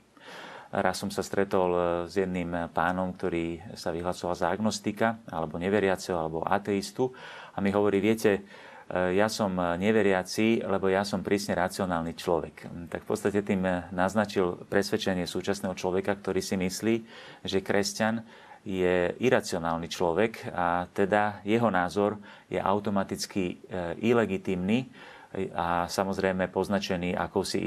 Raz 0.67 0.99
som 0.99 1.07
sa 1.07 1.23
stretol 1.23 1.71
e, 1.71 1.79
s 2.11 2.13
jedným 2.19 2.67
pánom, 2.75 3.15
ktorý 3.15 3.63
sa 3.79 3.95
vyhlasoval 3.95 4.35
za 4.35 4.51
agnostika, 4.51 5.23
alebo 5.31 5.55
neveriaceho, 5.55 6.19
alebo 6.19 6.43
ateistu 6.43 7.07
a 7.55 7.63
mi 7.63 7.71
hovorí, 7.71 8.03
viete, 8.03 8.31
e, 8.35 8.41
ja 8.87 9.27
som 9.27 9.51
neveriaci, 9.55 10.63
lebo 10.63 10.87
ja 10.87 11.03
som 11.03 11.19
prísne 11.19 11.59
racionálny 11.59 12.15
človek. 12.15 12.71
Tak 12.87 13.03
v 13.03 13.09
podstate 13.09 13.43
tým 13.43 13.67
naznačil 13.91 14.63
presvedčenie 14.71 15.27
súčasného 15.27 15.75
človeka, 15.75 16.15
ktorý 16.15 16.39
si 16.39 16.55
myslí, 16.55 16.95
že 17.43 17.59
kresťan 17.59 18.23
je 18.67 19.15
iracionálny 19.23 19.87
človek 19.87 20.51
a 20.51 20.87
teda 20.91 21.43
jeho 21.47 21.71
názor 21.71 22.19
je 22.51 22.59
automaticky 22.59 23.43
e, 23.47 23.55
ilegitimný 24.03 24.91
a 25.55 25.87
samozrejme 25.87 26.51
poznačený 26.51 27.15
akousi 27.15 27.63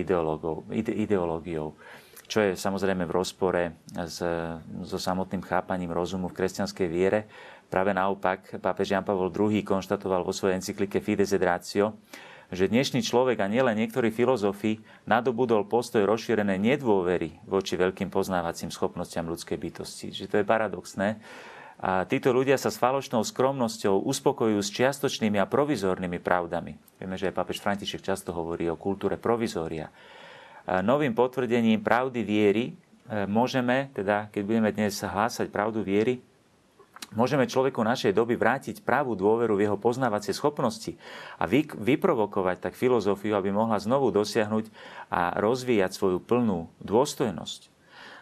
ideológiou, 0.80 1.76
čo 2.30 2.38
je 2.46 2.54
samozrejme 2.54 3.10
v 3.10 3.12
rozpore 3.12 3.62
s, 3.90 4.22
so 4.86 4.98
samotným 5.02 5.42
chápaním 5.42 5.90
rozumu 5.90 6.30
v 6.30 6.38
kresťanskej 6.38 6.86
viere. 6.86 7.26
Práve 7.66 7.90
naopak, 7.90 8.62
pápež 8.62 8.94
Jan 8.94 9.02
Pavel 9.02 9.34
II 9.34 9.58
konštatoval 9.66 10.22
vo 10.22 10.30
svojej 10.30 10.62
encyklike 10.62 11.02
Fides 11.02 11.34
et 11.34 11.42
Ratio, 11.42 11.98
že 12.54 12.70
dnešný 12.70 13.02
človek 13.02 13.42
a 13.42 13.50
nielen 13.50 13.78
niektorí 13.78 14.14
filozofi 14.14 14.78
nadobudol 15.10 15.66
postoj 15.66 16.06
rozšírené 16.06 16.54
nedôvery 16.58 17.42
voči 17.50 17.74
veľkým 17.74 18.14
poznávacím 18.14 18.70
schopnostiam 18.70 19.26
ľudskej 19.26 19.58
bytosti. 19.58 20.14
Že 20.14 20.26
to 20.30 20.36
je 20.38 20.46
paradoxné. 20.46 21.18
A 21.80 22.04
títo 22.06 22.30
ľudia 22.30 22.58
sa 22.60 22.70
s 22.70 22.78
falošnou 22.78 23.26
skromnosťou 23.26 24.06
uspokojujú 24.06 24.60
s 24.60 24.70
čiastočnými 24.70 25.40
a 25.40 25.48
provizornými 25.50 26.22
pravdami. 26.22 26.78
Vieme, 27.00 27.16
že 27.18 27.30
aj 27.30 27.38
papež 27.38 27.58
František 27.58 28.04
často 28.04 28.30
hovorí 28.36 28.70
o 28.70 28.76
kultúre 28.78 29.18
provizória. 29.18 29.90
Novým 30.68 31.16
potvrdením 31.16 31.80
pravdy 31.80 32.20
viery 32.20 32.64
e, 32.70 32.72
môžeme, 33.24 33.88
teda 33.96 34.28
keď 34.28 34.42
budeme 34.44 34.70
dnes 34.70 35.00
hlásať 35.00 35.48
pravdu 35.48 35.80
viery, 35.80 36.20
môžeme 37.16 37.48
človeku 37.48 37.82
našej 37.82 38.14
doby 38.14 38.38
vrátiť 38.38 38.86
pravú 38.86 39.18
dôveru 39.18 39.58
v 39.58 39.66
jeho 39.66 39.80
poznávacie 39.80 40.30
schopnosti 40.36 40.94
a 41.40 41.48
vy, 41.48 41.66
vyprovokovať 41.66 42.70
tak 42.70 42.78
filozofiu, 42.78 43.34
aby 43.34 43.50
mohla 43.50 43.80
znovu 43.82 44.14
dosiahnuť 44.14 44.70
a 45.10 45.34
rozvíjať 45.40 45.90
svoju 45.96 46.18
plnú 46.22 46.70
dôstojnosť. 46.84 47.80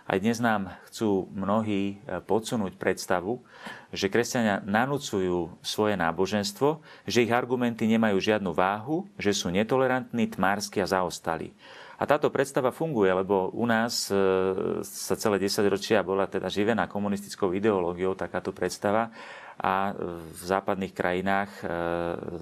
Aj 0.09 0.17
dnes 0.17 0.41
nám 0.41 0.73
chcú 0.89 1.29
mnohí 1.37 2.01
e, 2.01 2.25
podsunúť 2.25 2.81
predstavu, 2.81 3.45
že 3.93 4.09
kresťania 4.09 4.65
nanúcujú 4.65 5.53
svoje 5.61 6.01
náboženstvo, 6.01 6.81
že 7.05 7.29
ich 7.29 7.33
argumenty 7.33 7.85
nemajú 7.85 8.17
žiadnu 8.17 8.57
váhu, 8.57 9.05
že 9.21 9.37
sú 9.37 9.53
netolerantní, 9.53 10.33
tmársky 10.33 10.81
a 10.81 10.89
zaostali. 10.89 11.53
A 11.99 12.07
táto 12.07 12.31
predstava 12.31 12.71
funguje, 12.71 13.11
lebo 13.11 13.51
u 13.51 13.67
nás 13.67 14.07
e, 14.07 14.15
sa 14.87 15.19
celé 15.19 15.43
10 15.43 15.67
ročia 15.67 16.07
bola 16.07 16.31
teda 16.31 16.47
živená 16.47 16.87
komunistickou 16.87 17.51
ideológiou 17.51 18.15
takáto 18.15 18.55
predstava 18.55 19.11
a 19.59 19.91
v 20.31 20.43
západných 20.47 20.95
krajinách 20.95 21.51
e, 21.59 21.65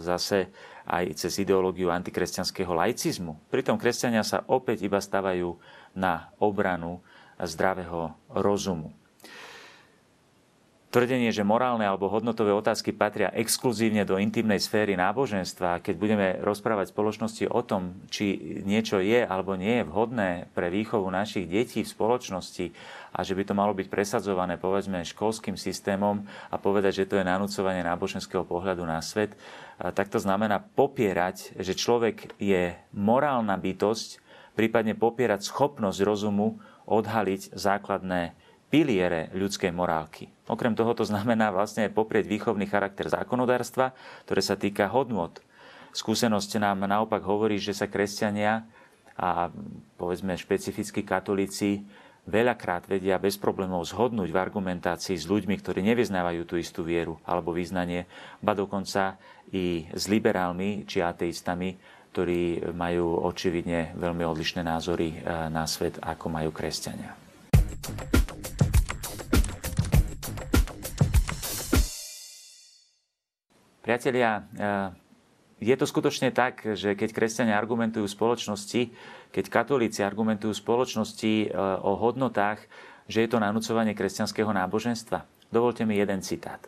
zase 0.05 0.53
aj 0.85 1.17
cez 1.17 1.41
ideológiu 1.41 1.89
antikresťanského 1.89 2.69
laicizmu. 2.69 3.49
Pritom 3.49 3.81
kresťania 3.81 4.21
sa 4.21 4.45
opäť 4.45 4.85
iba 4.85 5.01
stavajú 5.01 5.57
na 5.97 6.29
obranu 6.37 7.01
zdravého 7.41 8.13
rozumu. 8.37 8.93
Tvrdenie, 10.97 11.29
že 11.29 11.45
morálne 11.45 11.85
alebo 11.85 12.09
hodnotové 12.09 12.57
otázky 12.57 12.89
patria 12.89 13.29
exkluzívne 13.37 14.09
do 14.09 14.17
intimnej 14.17 14.57
sféry 14.57 14.97
náboženstva, 14.97 15.85
keď 15.85 15.93
budeme 16.01 16.27
rozprávať 16.41 16.89
spoločnosti 16.89 17.53
o 17.53 17.61
tom, 17.61 18.01
či 18.09 18.57
niečo 18.65 19.05
je 19.05 19.21
alebo 19.21 19.61
nie 19.61 19.85
je 19.85 19.89
vhodné 19.93 20.49
pre 20.57 20.73
výchovu 20.73 21.05
našich 21.13 21.53
detí 21.53 21.85
v 21.85 21.93
spoločnosti 21.93 22.73
a 23.13 23.21
že 23.21 23.37
by 23.37 23.45
to 23.45 23.53
malo 23.53 23.77
byť 23.77 23.93
presadzované 23.93 24.57
povedzme 24.57 25.05
školským 25.05 25.61
systémom 25.61 26.25
a 26.49 26.57
povedať, 26.57 27.05
že 27.05 27.13
to 27.13 27.21
je 27.21 27.29
nanúcovanie 27.29 27.85
náboženského 27.85 28.49
pohľadu 28.49 28.89
na 28.89 29.05
svet, 29.05 29.37
tak 29.77 30.09
to 30.09 30.17
znamená 30.17 30.65
popierať, 30.65 31.61
že 31.61 31.77
človek 31.77 32.33
je 32.41 32.73
morálna 32.97 33.61
bytosť, 33.61 34.25
prípadne 34.57 34.97
popierať 34.97 35.45
schopnosť 35.45 36.01
rozumu 36.01 36.57
odhaliť 36.89 37.53
základné 37.53 38.46
piliere 38.69 39.31
ľudskej 39.33 39.71
morálky. 39.71 40.31
Okrem 40.51 40.75
toho 40.75 40.93
to 40.95 41.07
znamená 41.07 41.55
vlastne 41.55 41.87
poprieť 41.91 42.27
výchovný 42.27 42.67
charakter 42.67 43.07
zákonodárstva, 43.07 43.95
ktoré 44.27 44.43
sa 44.43 44.59
týka 44.59 44.91
hodnot. 44.91 45.43
Skúsenosť 45.97 46.61
nám 46.61 46.85
naopak 46.85 47.25
hovorí, 47.25 47.57
že 47.57 47.73
sa 47.73 47.89
kresťania 47.89 48.67
a 49.17 49.49
povedzme 49.97 50.37
špecificky 50.37 51.01
katolíci 51.01 51.89
veľakrát 52.27 52.85
vedia 52.91 53.17
bez 53.17 53.39
problémov 53.39 53.87
zhodnúť 53.87 54.29
v 54.29 54.43
argumentácii 54.43 55.17
s 55.17 55.31
ľuďmi, 55.31 55.57
ktorí 55.63 55.81
nevyznávajú 55.87 56.43
tú 56.45 56.59
istú 56.59 56.83
vieru 56.83 57.17
alebo 57.25 57.55
význanie, 57.55 58.05
ba 58.43 58.53
dokonca 58.53 59.17
i 59.55 59.87
s 59.95 60.11
liberálmi 60.11 60.85
či 60.85 61.01
ateistami, 61.01 61.79
ktorí 62.13 62.75
majú 62.75 63.23
očividne 63.25 63.95
veľmi 63.95 64.27
odlišné 64.27 64.67
názory 64.67 65.17
eh, 65.17 65.49
na 65.49 65.65
svet, 65.65 66.03
ako 66.03 66.27
majú 66.29 66.51
kresťania. 66.51 67.15
Priatelia, 73.87 74.43
eh, 74.43 74.91
je 75.63 75.75
to 75.79 75.87
skutočne 75.87 76.35
tak, 76.35 76.67
že 76.75 76.99
keď 76.99 77.15
kresťania 77.15 77.55
argumentujú 77.55 78.11
spoločnosti, 78.11 78.91
keď 79.31 79.45
katolíci 79.47 80.03
argumentujú 80.03 80.51
spoločnosti 80.51 81.35
eh, 81.47 81.51
o 81.87 81.95
hodnotách, 81.95 82.67
že 83.07 83.23
je 83.23 83.29
to 83.31 83.39
nanúcovanie 83.39 83.95
kresťanského 83.95 84.51
náboženstva? 84.51 85.23
Dovolte 85.55 85.87
mi 85.87 85.95
jeden 85.95 86.19
citát. 86.27 86.67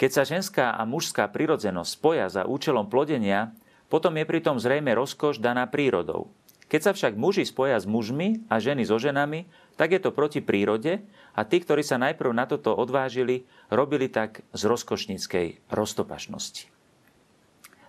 Keď 0.00 0.10
sa 0.10 0.24
ženská 0.24 0.72
a 0.72 0.82
mužská 0.88 1.28
prirodzenosť 1.28 1.90
spoja 1.92 2.26
za 2.32 2.48
účelom 2.48 2.88
plodenia, 2.88 3.52
potom 3.92 4.16
je 4.16 4.24
pritom 4.24 4.56
zrejme 4.56 4.96
rozkoš 4.96 5.36
daná 5.36 5.68
prírodou. 5.68 6.32
Keď 6.72 6.80
sa 6.80 6.96
však 6.96 7.20
muži 7.20 7.44
spoja 7.44 7.76
s 7.76 7.84
mužmi 7.84 8.48
a 8.48 8.56
ženy 8.56 8.88
so 8.88 8.96
ženami, 8.96 9.44
tak 9.76 9.92
je 9.92 10.00
to 10.00 10.08
proti 10.08 10.40
prírode 10.40 11.04
a 11.36 11.40
tí, 11.44 11.60
ktorí 11.60 11.84
sa 11.84 12.00
najprv 12.00 12.32
na 12.32 12.48
toto 12.48 12.72
odvážili, 12.72 13.44
robili 13.68 14.08
tak 14.08 14.40
z 14.56 14.62
rozkošníckej 14.64 15.68
roztopašnosti. 15.68 16.72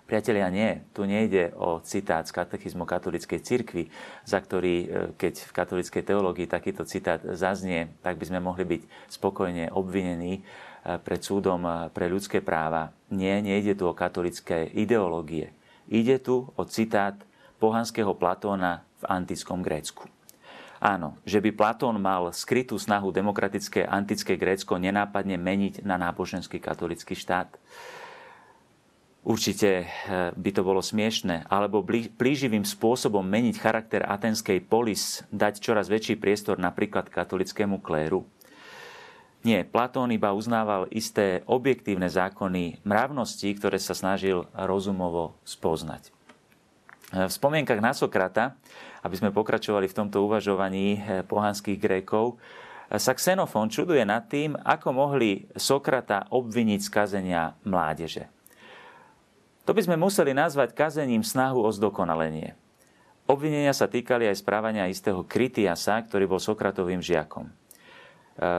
Priatelia, 0.04 0.52
nie, 0.52 0.84
tu 0.92 1.08
nejde 1.08 1.56
o 1.56 1.80
citát 1.80 2.28
z 2.28 2.36
katechizmu 2.36 2.84
katolíckej 2.84 3.40
cirkvi, 3.40 3.88
za 4.28 4.44
ktorý, 4.44 4.76
e, 4.84 4.88
keď 5.16 5.48
v 5.48 5.52
katolíckej 5.56 6.04
teológii 6.04 6.52
takýto 6.52 6.84
citát 6.84 7.24
zaznie, 7.24 7.88
tak 8.04 8.20
by 8.20 8.28
sme 8.28 8.44
mohli 8.44 8.68
byť 8.68 8.82
spokojne 9.08 9.72
obvinení 9.72 10.44
e, 10.44 11.00
pred 11.00 11.24
súdom 11.24 11.88
pre 11.96 12.12
ľudské 12.12 12.44
práva. 12.44 12.92
Nie, 13.16 13.40
nejde 13.40 13.80
tu 13.80 13.88
o 13.88 13.96
katolické 13.96 14.68
ideológie. 14.76 15.56
Ide 15.88 16.20
tu 16.20 16.52
o 16.52 16.64
citát 16.68 17.16
pohanského 17.64 18.12
Platóna 18.12 18.84
v 19.00 19.04
antickom 19.08 19.64
Grécku. 19.64 20.12
Áno, 20.84 21.16
že 21.24 21.40
by 21.40 21.56
Platón 21.56 21.96
mal 21.96 22.36
skrytú 22.36 22.76
snahu 22.76 23.16
demokratické 23.16 23.88
antické 23.88 24.36
Grécko 24.36 24.76
nenápadne 24.76 25.40
meniť 25.40 25.88
na 25.88 25.96
náboženský 25.96 26.60
katolický 26.60 27.16
štát. 27.16 27.56
Určite 29.24 29.88
eh, 29.88 30.36
by 30.36 30.50
to 30.52 30.68
bolo 30.68 30.84
smiešne, 30.84 31.48
alebo 31.48 31.88
plíživým 32.20 32.68
spôsobom 32.68 33.24
meniť 33.24 33.56
charakter 33.56 34.04
atenskej 34.04 34.60
polis, 34.60 35.24
dať 35.32 35.64
čoraz 35.64 35.88
väčší 35.88 36.20
priestor 36.20 36.60
napríklad 36.60 37.08
katolickému 37.08 37.80
kléru. 37.80 38.28
Nie, 39.48 39.64
Platón 39.64 40.12
iba 40.12 40.36
uznával 40.36 40.92
isté 40.92 41.48
objektívne 41.48 42.12
zákony 42.12 42.84
mravnosti, 42.84 43.48
ktoré 43.56 43.80
sa 43.80 43.96
snažil 43.96 44.52
rozumovo 44.52 45.40
spoznať. 45.48 46.12
V 47.12 47.32
spomienkach 47.32 47.84
na 47.84 47.92
Sokrata, 47.92 48.56
aby 49.04 49.16
sme 49.20 49.36
pokračovali 49.36 49.92
v 49.92 49.98
tomto 49.98 50.24
uvažovaní 50.24 50.96
eh, 50.96 51.22
pohanských 51.28 51.82
Grékov, 51.82 52.40
sa 52.94 53.18
Xenofón 53.18 53.74
čuduje 53.74 54.06
nad 54.06 54.30
tým, 54.30 54.54
ako 54.54 54.94
mohli 54.94 55.50
Sokrata 55.58 56.30
obviniť 56.30 56.80
z 56.84 56.90
kazenia 56.94 57.58
mládeže. 57.66 58.30
To 59.66 59.72
by 59.72 59.82
sme 59.82 59.96
museli 59.98 60.36
nazvať 60.36 60.76
kazením 60.76 61.26
snahu 61.26 61.64
o 61.64 61.72
zdokonalenie. 61.74 62.54
Obvinenia 63.24 63.72
sa 63.72 63.88
týkali 63.88 64.28
aj 64.28 64.44
správania 64.44 64.92
istého 64.92 65.24
Kritiasa, 65.24 65.96
ktorý 66.04 66.28
bol 66.28 66.44
Sokratovým 66.44 67.00
žiakom. 67.00 67.48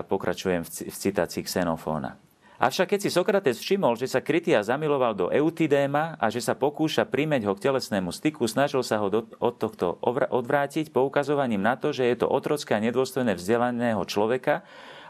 Pokračujem 0.09 0.65
v 0.65 0.97
citácii 0.97 1.45
Xenofóna. 1.45 2.17
Avšak 2.55 2.95
keď 2.95 3.01
si 3.03 3.11
Sokrates 3.11 3.59
všimol, 3.59 3.99
že 3.99 4.07
sa 4.07 4.23
Kritia 4.23 4.63
zamiloval 4.63 5.19
do 5.19 5.27
Eutydéma 5.27 6.15
a 6.23 6.31
že 6.31 6.39
sa 6.39 6.55
pokúša 6.55 7.03
primeť 7.03 7.51
ho 7.51 7.53
k 7.59 7.67
telesnému 7.67 8.15
styku, 8.15 8.47
snažil 8.47 8.87
sa 8.87 9.03
ho 9.03 9.11
do, 9.11 9.27
od 9.43 9.59
tohto 9.59 9.99
odvrátiť 10.31 10.95
poukazovaním 10.95 11.59
na 11.59 11.75
to, 11.75 11.91
že 11.91 12.07
je 12.07 12.23
to 12.23 12.31
otrocké 12.31 12.79
a 12.79 12.85
nedôstojné 12.85 13.35
vzdelaného 13.35 13.99
človeka, 14.07 14.63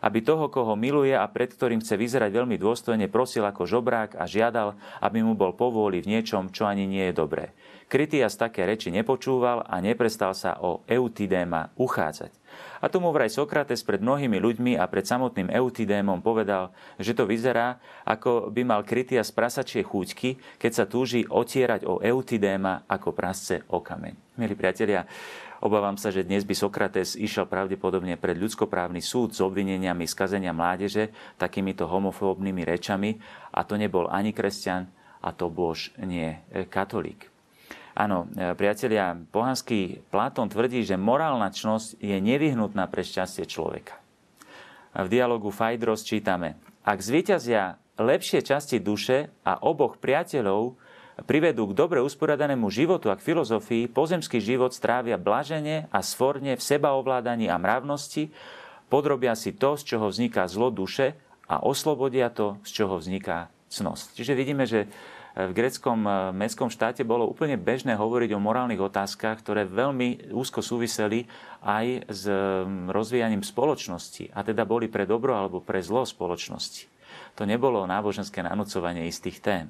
aby 0.05 0.25
toho, 0.25 0.49
koho 0.53 0.73
miluje 0.77 1.13
a 1.13 1.25
pred 1.29 1.53
ktorým 1.53 1.85
chce 1.85 1.97
vyzerať 1.97 2.33
veľmi 2.33 2.57
dôstojne, 2.61 3.13
prosil 3.13 3.45
ako 3.45 3.69
žobrák 3.69 4.17
a 4.17 4.25
žiadal, 4.25 4.77
aby 5.01 5.25
mu 5.25 5.33
bol 5.33 5.57
povôli 5.57 6.01
v 6.01 6.17
niečom, 6.17 6.49
čo 6.49 6.65
ani 6.69 6.85
nie 6.85 7.09
je 7.09 7.17
dobré. 7.17 7.57
Kritias 7.89 8.37
také 8.37 8.69
reči 8.69 8.93
nepočúval 8.93 9.65
a 9.65 9.81
neprestal 9.85 10.33
sa 10.33 10.61
o 10.61 10.85
Eutydéma 10.89 11.73
uchádzať. 11.77 12.44
A 12.85 12.93
tomu 12.93 13.09
vraj 13.17 13.33
Sokrates 13.33 13.81
pred 13.81 14.05
mnohými 14.05 14.37
ľuďmi 14.37 14.77
a 14.77 14.85
pred 14.85 15.09
samotným 15.09 15.49
Eutydémom 15.49 16.21
povedal, 16.21 16.77
že 17.01 17.17
to 17.17 17.25
vyzerá, 17.25 17.81
ako 18.05 18.53
by 18.53 18.61
mal 18.61 18.85
krytia 18.85 19.25
z 19.25 19.33
prasačie 19.33 19.81
chúťky, 19.81 20.61
keď 20.61 20.73
sa 20.77 20.85
túži 20.85 21.25
otierať 21.25 21.89
o 21.89 22.05
Eutydéma 22.05 22.85
ako 22.85 23.17
prasce 23.17 23.65
o 23.73 23.81
kameň. 23.81 24.37
Milí 24.37 24.53
priatelia, 24.53 25.09
Obávam 25.65 25.97
sa, 25.97 26.13
že 26.13 26.29
dnes 26.29 26.45
by 26.45 26.53
Sokrates 26.53 27.17
išiel 27.17 27.49
pravdepodobne 27.49 28.21
pred 28.21 28.37
ľudskoprávny 28.37 29.01
súd 29.01 29.33
s 29.33 29.41
obvineniami 29.41 30.05
skazenia 30.05 30.53
mládeže 30.53 31.09
takýmito 31.41 31.89
homofóbnymi 31.89 32.69
rečami 32.69 33.17
a 33.49 33.65
to 33.65 33.81
nebol 33.81 34.05
ani 34.13 34.37
kresťan 34.37 34.93
a 35.25 35.33
to 35.33 35.49
bož 35.49 35.89
nie 36.05 36.37
katolík. 36.69 37.34
Áno, 37.95 38.27
e, 38.35 38.59
priatelia, 38.59 39.15
pohanský 39.31 40.03
Platón 40.11 40.51
tvrdí, 40.51 40.83
že 40.83 40.99
morálna 40.99 41.55
čnosť 41.55 42.03
je 42.03 42.19
nevyhnutná 42.19 42.91
pre 42.91 43.07
šťastie 43.07 43.47
človeka. 43.47 44.03
V 44.95 45.07
dialogu 45.07 45.55
Fajdros 45.55 46.03
čítame, 46.03 46.59
ak 46.83 46.99
zvíťazia 46.99 47.79
lepšie 47.95 48.43
časti 48.43 48.83
duše 48.83 49.31
a 49.47 49.63
oboch 49.63 50.03
priateľov 50.03 50.75
privedú 51.23 51.71
k 51.71 51.79
dobre 51.79 52.03
usporiadanému 52.03 52.67
životu 52.67 53.11
a 53.11 53.19
k 53.19 53.23
filozofii, 53.23 53.87
pozemský 53.87 54.43
život 54.43 54.75
strávia 54.75 55.15
blažene 55.15 55.87
a 55.95 56.03
svorne 56.03 56.59
v 56.59 56.63
sebaovládaní 56.63 57.47
a 57.47 57.55
mravnosti, 57.63 58.35
podrobia 58.91 59.39
si 59.39 59.55
to, 59.55 59.79
z 59.79 59.95
čoho 59.95 60.11
vzniká 60.11 60.51
zlo 60.51 60.75
duše 60.75 61.15
a 61.47 61.63
oslobodia 61.63 62.35
to, 62.35 62.59
z 62.67 62.71
čoho 62.83 62.99
vzniká 62.99 63.55
cnosť. 63.71 64.19
Čiže 64.19 64.33
vidíme, 64.35 64.67
že 64.67 64.91
v 65.35 65.51
greckom 65.51 66.07
eh, 66.07 66.15
mestskom 66.31 66.71
štáte 66.71 67.03
bolo 67.03 67.27
úplne 67.27 67.59
bežné 67.59 67.99
hovoriť 67.99 68.31
o 68.39 68.43
morálnych 68.43 68.79
otázkach, 68.79 69.43
ktoré 69.43 69.67
veľmi 69.67 70.31
úzko 70.31 70.63
súviseli 70.63 71.27
aj 71.67 72.07
s 72.07 72.23
mm, 72.31 72.95
rozvíjaním 72.95 73.43
spoločnosti 73.43 74.31
a 74.31 74.47
teda 74.47 74.63
boli 74.63 74.87
pre 74.87 75.11
dobro 75.11 75.35
alebo 75.35 75.59
pre 75.59 75.83
zlo 75.83 76.07
spoločnosti. 76.07 76.87
To 77.35 77.43
nebolo 77.43 77.83
náboženské 77.83 78.47
nanúcovanie 78.47 79.11
istých 79.11 79.43
tém. 79.43 79.67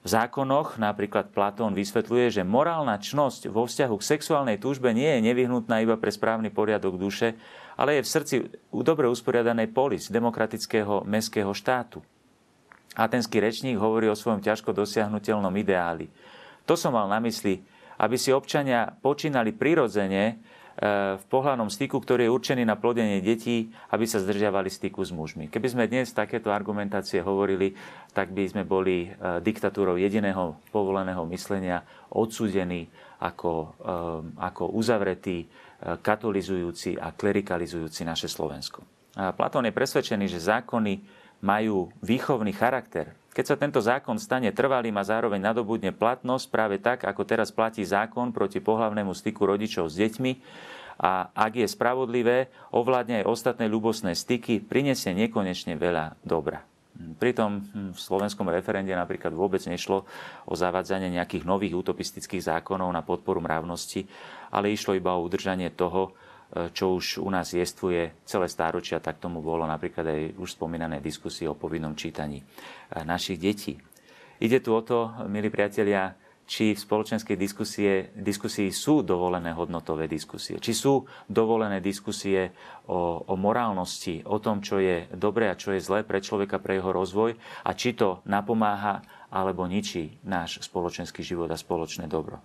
V 0.00 0.08
zákonoch 0.08 0.80
napríklad 0.80 1.28
Platón 1.28 1.76
vysvetľuje, 1.76 2.40
že 2.40 2.48
morálna 2.48 2.96
čnosť 2.96 3.52
vo 3.52 3.68
vzťahu 3.68 4.00
k 4.00 4.08
sexuálnej 4.16 4.56
túžbe 4.56 4.96
nie 4.96 5.20
je 5.20 5.28
nevyhnutná 5.28 5.84
iba 5.84 6.00
pre 6.00 6.08
správny 6.08 6.48
poriadok 6.48 6.96
duše, 6.96 7.36
ale 7.76 8.00
je 8.00 8.08
v 8.08 8.12
srdci 8.16 8.34
dobre 8.72 9.12
usporiadanej 9.12 9.68
polis 9.76 10.08
demokratického 10.08 11.04
mestského 11.04 11.52
štátu. 11.52 12.00
Atenský 12.98 13.38
rečník 13.38 13.78
hovorí 13.78 14.10
o 14.10 14.18
svojom 14.18 14.42
ťažko 14.42 14.74
dosiahnutelnom 14.74 15.54
ideáli. 15.54 16.10
To 16.66 16.74
som 16.74 16.94
mal 16.94 17.06
na 17.06 17.22
mysli, 17.22 17.62
aby 18.00 18.16
si 18.18 18.34
občania 18.34 18.90
počínali 18.90 19.54
prirodzene, 19.54 20.42
v 21.20 21.24
pohľadnom 21.28 21.68
styku, 21.68 22.00
ktorý 22.00 22.24
je 22.24 22.32
určený 22.32 22.64
na 22.64 22.72
plodenie 22.72 23.20
detí, 23.20 23.68
aby 23.92 24.08
sa 24.08 24.16
zdržiavali 24.16 24.72
styku 24.72 25.04
s 25.04 25.12
mužmi. 25.12 25.52
Keby 25.52 25.68
sme 25.68 25.84
dnes 25.84 26.08
takéto 26.08 26.48
argumentácie 26.48 27.20
hovorili, 27.20 27.76
tak 28.16 28.32
by 28.32 28.48
sme 28.48 28.62
boli 28.64 29.12
diktatúrou 29.44 30.00
jediného 30.00 30.56
povoleného 30.72 31.20
myslenia 31.28 31.84
odsúdení 32.08 32.88
ako, 33.20 33.76
ako 34.40 34.72
uzavretí, 34.72 35.44
katolizujúci 36.00 36.96
a 36.96 37.12
klerikalizujúci 37.12 38.00
naše 38.08 38.32
Slovensko. 38.32 38.80
Platón 39.36 39.68
je 39.68 39.76
presvedčený, 39.76 40.32
že 40.32 40.40
zákony 40.40 41.19
majú 41.40 41.88
výchovný 42.04 42.52
charakter. 42.52 43.16
Keď 43.30 43.44
sa 43.46 43.56
tento 43.56 43.80
zákon 43.80 44.18
stane 44.18 44.50
trvalým 44.50 44.96
a 44.98 45.06
zároveň 45.06 45.40
nadobudne 45.40 45.94
platnosť 45.94 46.46
práve 46.50 46.76
tak, 46.82 47.06
ako 47.06 47.22
teraz 47.24 47.54
platí 47.54 47.80
zákon 47.86 48.34
proti 48.34 48.58
pohlavnému 48.58 49.14
styku 49.14 49.46
rodičov 49.46 49.88
s 49.88 49.96
deťmi, 49.96 50.32
a 51.00 51.32
ak 51.32 51.64
je 51.64 51.64
spravodlivé, 51.64 52.52
ovládne 52.76 53.24
aj 53.24 53.30
ostatné 53.32 53.72
ľubosné 53.72 54.12
styky, 54.12 54.60
prinesie 54.60 55.16
nekonečne 55.16 55.80
veľa 55.80 56.20
dobra. 56.20 56.60
Pritom 57.16 57.64
v 57.96 57.96
slovenskom 57.96 58.44
referende 58.52 58.92
napríklad 58.92 59.32
vôbec 59.32 59.64
nešlo 59.64 60.04
o 60.44 60.52
zavádzanie 60.52 61.08
nejakých 61.16 61.48
nových 61.48 61.72
utopistických 61.80 62.44
zákonov 62.44 62.92
na 62.92 63.00
podporu 63.00 63.40
mravnosti, 63.40 64.04
ale 64.52 64.76
išlo 64.76 64.92
iba 64.92 65.16
o 65.16 65.24
udržanie 65.24 65.72
toho, 65.72 66.12
čo 66.50 66.98
už 66.98 67.22
u 67.22 67.30
nás 67.30 67.54
jestvuje 67.54 68.26
celé 68.26 68.46
stáročia, 68.50 68.98
tak 68.98 69.22
tomu 69.22 69.38
bolo 69.38 69.62
napríklad 69.70 70.06
aj 70.06 70.22
už 70.34 70.58
spomínané 70.58 70.98
diskusie 70.98 71.46
o 71.46 71.54
povinnom 71.54 71.94
čítaní 71.94 72.42
e, 72.42 72.44
našich 73.06 73.38
detí. 73.38 73.78
Ide 74.42 74.58
tu 74.58 74.74
o 74.74 74.82
to, 74.82 75.14
milí 75.30 75.46
priatelia, 75.46 76.16
či 76.50 76.74
v 76.74 76.82
spoločenskej 76.82 77.38
diskusie, 77.38 78.10
diskusii 78.10 78.74
sú 78.74 79.06
dovolené 79.06 79.54
hodnotové 79.54 80.10
diskusie, 80.10 80.58
či 80.58 80.74
sú 80.74 81.06
dovolené 81.30 81.78
diskusie 81.78 82.50
o, 82.90 83.22
o 83.22 83.34
morálnosti, 83.38 84.26
o 84.26 84.42
tom, 84.42 84.58
čo 84.58 84.82
je 84.82 85.06
dobré 85.14 85.46
a 85.46 85.54
čo 85.54 85.70
je 85.70 85.78
zlé 85.78 86.02
pre 86.02 86.18
človeka, 86.18 86.58
pre 86.58 86.82
jeho 86.82 86.90
rozvoj 86.90 87.38
a 87.62 87.70
či 87.78 87.94
to 87.94 88.18
napomáha 88.26 88.98
alebo 89.30 89.62
ničí 89.70 90.18
náš 90.26 90.66
spoločenský 90.66 91.22
život 91.22 91.46
a 91.54 91.54
spoločné 91.54 92.10
dobro. 92.10 92.42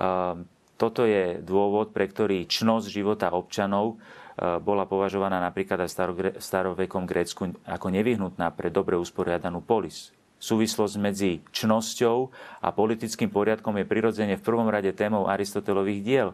Ehm, 0.00 0.48
toto 0.78 1.02
je 1.02 1.42
dôvod, 1.42 1.90
pre 1.90 2.06
ktorý 2.06 2.46
čnosť 2.46 2.86
života 2.86 3.34
občanov 3.34 3.98
e, 4.38 4.56
bola 4.62 4.86
považovaná 4.86 5.42
napríklad 5.42 5.82
aj 5.82 5.90
v 5.90 6.18
starovekom 6.38 7.02
Grécku 7.02 7.50
ako 7.66 7.86
nevyhnutná 7.90 8.54
pre 8.54 8.70
dobre 8.70 8.94
usporiadanú 8.94 9.58
polis. 9.66 10.14
Súvislosť 10.38 10.94
medzi 11.02 11.42
čnosťou 11.50 12.30
a 12.62 12.70
politickým 12.70 13.26
poriadkom 13.26 13.74
je 13.82 13.90
prirodzene 13.90 14.38
v 14.38 14.46
prvom 14.46 14.70
rade 14.70 14.94
témou 14.94 15.26
Aristotelových 15.26 16.00
diel. 16.06 16.30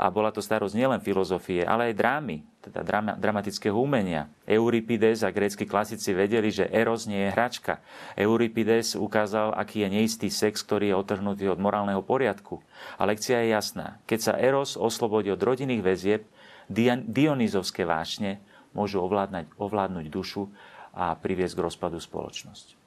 A 0.00 0.08
bola 0.08 0.32
to 0.32 0.40
starosť 0.40 0.72
nielen 0.72 1.04
filozofie, 1.04 1.62
ale 1.62 1.92
aj 1.92 2.00
drámy, 2.00 2.36
teda 2.64 2.80
drama, 2.80 3.12
dramatického 3.12 3.76
umenia. 3.76 4.32
Euripides 4.48 5.20
a 5.20 5.30
grécky 5.30 5.68
klasici 5.68 6.16
vedeli, 6.16 6.48
že 6.48 6.64
Eros 6.72 7.04
nie 7.04 7.28
je 7.28 7.30
hračka. 7.30 7.78
Euripides 8.16 8.96
ukázal, 8.96 9.52
aký 9.52 9.84
je 9.84 9.92
neistý 9.92 10.32
sex, 10.32 10.64
ktorý 10.64 10.90
je 10.90 10.98
otrhnutý 10.98 11.44
od 11.52 11.60
morálneho 11.60 12.00
poriadku. 12.00 12.64
A 12.96 13.04
lekcia 13.04 13.44
je 13.44 13.52
jasná. 13.52 14.00
Keď 14.08 14.18
sa 14.18 14.34
Eros 14.40 14.80
oslobodí 14.80 15.28
od 15.28 15.44
rodinných 15.44 15.84
väzieb, 15.84 16.24
Dionizovské 16.72 17.84
vášne 17.84 18.40
môžu 18.72 19.04
ovládnuť, 19.04 19.60
ovládnuť 19.60 20.06
dušu 20.08 20.48
a 20.96 21.12
priviesť 21.14 21.52
k 21.52 21.64
rozpadu 21.68 22.00
spoločnosti. 22.00 22.81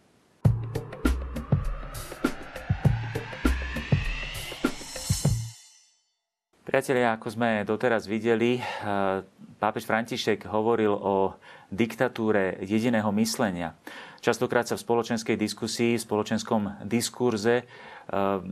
Priatelia, 6.65 7.13
ako 7.13 7.29
sme 7.29 7.61
doteraz 7.61 8.09
videli, 8.09 8.57
eh, 8.57 8.65
pápež 9.61 9.85
František 9.85 10.49
hovoril 10.49 10.97
o 10.97 11.37
diktatúre 11.69 12.57
jediného 12.65 13.13
myslenia. 13.13 13.77
Častokrát 14.17 14.65
sa 14.65 14.73
v 14.73 14.81
spoločenskej 14.81 15.37
diskusii, 15.37 15.93
v 15.93 16.05
spoločenskom 16.09 16.81
diskurze 16.89 17.69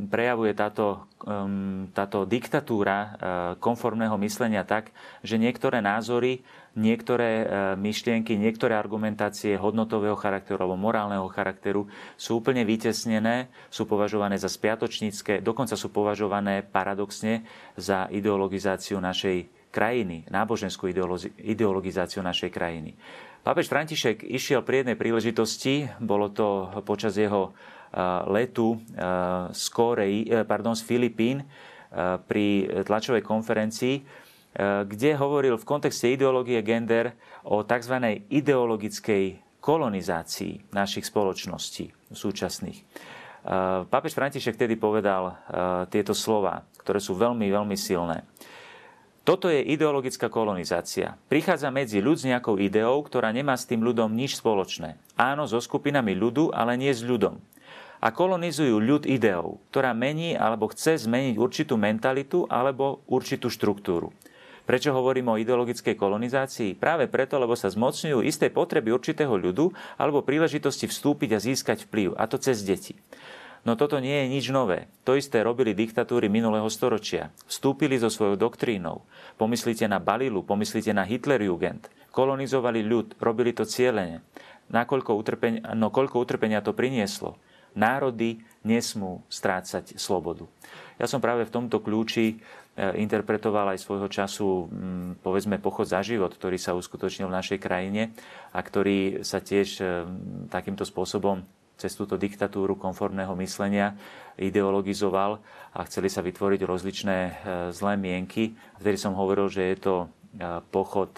prejavuje 0.10 0.58
táto, 0.58 1.06
ehm, 1.30 1.94
táto 1.94 2.26
diktatúra 2.26 2.98
ehm, 3.00 3.13
konformného 3.62 4.18
myslenia 4.18 4.66
tak, 4.66 4.89
že 5.22 5.38
niektoré 5.38 5.80
názory, 5.80 6.42
niektoré 6.74 7.46
myšlienky, 7.78 8.34
niektoré 8.34 8.74
argumentácie 8.74 9.54
hodnotového 9.62 10.18
charakteru 10.18 10.58
alebo 10.58 10.74
morálneho 10.74 11.30
charakteru 11.30 11.86
sú 12.18 12.42
úplne 12.42 12.66
vytesnené, 12.66 13.54
sú 13.70 13.86
považované 13.86 14.42
za 14.42 14.50
spiatočnícke, 14.50 15.46
dokonca 15.46 15.78
sú 15.78 15.94
považované 15.94 16.66
paradoxne 16.66 17.46
za 17.78 18.10
ideologizáciu 18.10 18.98
našej 18.98 19.70
krajiny, 19.70 20.26
náboženskú 20.30 20.89
ideologizáciu 21.42 22.22
našej 22.22 22.50
krajiny. 22.54 22.94
Pápež 23.44 23.68
František 23.68 24.24
išiel 24.24 24.63
pri 24.63 24.86
jednej 24.86 24.96
príležitosti, 24.96 25.89
bolo 26.00 26.32
to 26.32 26.72
počas 26.88 27.18
jeho 27.20 27.52
letu 28.27 28.82
z, 29.53 29.65
Koreji, 29.69 30.25
e, 30.25 30.41
pardon, 30.43 30.73
z 30.73 30.84
Filipín 30.84 31.45
pri 32.25 32.65
tlačovej 32.89 33.21
konferencii, 33.21 34.01
kde 34.89 35.13
hovoril 35.13 35.62
v 35.62 35.65
kontexte 35.65 36.10
ideológie 36.10 36.58
gender 36.65 37.13
o 37.45 37.62
tzv. 37.62 38.25
ideologickej 38.34 39.38
kolonizácii 39.62 40.73
našich 40.73 41.06
spoločností 41.06 41.93
súčasných. 42.10 42.82
Pápež 43.93 44.17
František 44.17 44.58
vtedy 44.58 44.73
povedal 44.73 45.38
tieto 45.93 46.17
slova, 46.17 46.65
ktoré 46.82 46.97
sú 46.97 47.13
veľmi, 47.13 47.45
veľmi 47.45 47.77
silné. 47.77 48.25
Toto 49.21 49.53
je 49.53 49.62
ideologická 49.62 50.34
kolonizácia. 50.34 51.13
Prichádza 51.29 51.69
medzi 51.69 52.01
ľud 52.01 52.17
s 52.17 52.25
nejakou 52.25 52.58
ideou, 52.58 53.06
ktorá 53.06 53.29
nemá 53.29 53.53
s 53.53 53.69
tým 53.69 53.86
ľudom 53.86 54.10
nič 54.10 54.41
spoločné. 54.41 54.97
Áno, 55.13 55.45
so 55.45 55.62
skupinami 55.62 56.17
ľudu, 56.17 56.49
ale 56.49 56.73
nie 56.73 56.89
s 56.89 57.06
ľudom 57.06 57.38
a 58.04 58.12
kolonizujú 58.12 58.84
ľud 58.84 59.08
ideou, 59.08 59.63
ktorá 59.72 59.96
mení 59.96 60.36
alebo 60.36 60.68
chce 60.68 61.08
zmeniť 61.08 61.39
určitú 61.39 61.80
mentalitu 61.80 62.44
alebo 62.52 63.00
určitú 63.08 63.48
štruktúru. 63.48 64.12
Prečo 64.68 64.92
hovorím 64.92 65.32
o 65.32 65.39
ideologickej 65.39 65.96
kolonizácii? 65.96 66.76
Práve 66.76 67.08
preto, 67.08 67.39
lebo 67.39 67.56
sa 67.56 67.72
zmocňujú 67.72 68.24
isté 68.24 68.52
potreby 68.52 68.92
určitého 68.92 69.32
ľudu 69.32 69.72
alebo 69.96 70.24
príležitosti 70.24 70.88
vstúpiť 70.92 71.30
a 71.36 71.39
získať 71.39 71.88
vplyv, 71.88 72.20
a 72.20 72.28
to 72.28 72.36
cez 72.36 72.63
deti. 72.63 73.00
No 73.63 73.80
toto 73.80 73.96
nie 74.04 74.12
je 74.12 74.28
nič 74.28 74.46
nové. 74.52 74.92
To 75.08 75.16
isté 75.16 75.39
robili 75.39 75.72
diktatúry 75.72 76.28
minulého 76.28 76.68
storočia. 76.68 77.32
Vstúpili 77.48 77.96
so 77.96 78.12
svojou 78.12 78.36
doktrínou. 78.36 79.08
Pomyslite 79.39 79.88
na 79.88 80.04
Balilu, 80.04 80.44
pomyslite 80.44 80.92
na 80.92 81.08
Hitlerjugend. 81.08 81.88
Kolonizovali 82.12 82.84
ľud, 82.84 83.16
robili 83.24 83.56
to 83.56 83.63
cieľene. 83.63 84.20
Nakoľko 84.68 85.16
utrpenia, 85.16 85.72
no 85.80 85.88
koľko 85.96 86.20
utrpenia 86.20 86.60
to 86.60 86.76
prinieslo? 86.76 87.39
Národy 87.74 88.42
nesmú 88.64 89.22
strácať 89.28 90.00
slobodu. 90.00 90.48
Ja 90.98 91.06
som 91.10 91.20
práve 91.20 91.44
v 91.44 91.54
tomto 91.54 91.84
kľúči 91.84 92.26
e, 92.32 92.36
interpretoval 93.02 93.76
aj 93.76 93.84
svojho 93.84 94.08
času, 94.08 94.72
povedzme, 95.20 95.60
pochod 95.60 95.84
za 95.84 96.00
život, 96.00 96.32
ktorý 96.32 96.56
sa 96.56 96.78
uskutočnil 96.78 97.28
v 97.28 97.38
našej 97.38 97.60
krajine 97.60 98.16
a 98.56 98.60
ktorý 98.64 99.26
sa 99.26 99.44
tiež 99.44 99.68
e, 99.82 99.84
takýmto 100.48 100.88
spôsobom 100.88 101.44
cez 101.76 101.92
túto 101.98 102.16
diktatúru 102.16 102.78
konformného 102.80 103.34
myslenia 103.42 103.98
ideologizoval 104.40 105.42
a 105.74 105.80
chceli 105.90 106.08
sa 106.08 106.24
vytvoriť 106.24 106.62
rozličné 106.64 107.18
e, 107.18 107.32
zlé 107.76 107.94
mienky. 108.00 108.56
Vtedy 108.80 108.96
som 108.96 109.18
hovoril, 109.18 109.52
že 109.52 109.76
je 109.76 109.78
to 109.82 109.96
pochod 110.74 111.14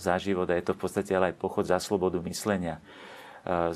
za 0.00 0.16
život 0.16 0.48
a 0.48 0.56
je 0.56 0.64
to 0.64 0.72
v 0.72 0.88
podstate 0.88 1.12
ale 1.12 1.28
aj 1.28 1.36
pochod 1.36 1.68
za 1.68 1.76
slobodu 1.76 2.16
myslenia 2.24 2.80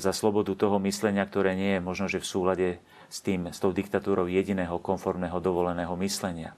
za 0.01 0.11
slobodu 0.11 0.57
toho 0.57 0.81
myslenia, 0.81 1.21
ktoré 1.29 1.53
nie 1.53 1.77
je 1.77 1.85
možno, 1.85 2.09
že 2.09 2.17
v 2.17 2.25
súlade 2.25 2.67
s, 3.09 3.21
tým, 3.21 3.49
s 3.49 3.61
tou 3.61 3.69
diktatúrou 3.69 4.29
jediného 4.29 4.77
konformného 4.81 5.37
dovoleného 5.41 5.93
myslenia. 6.01 6.57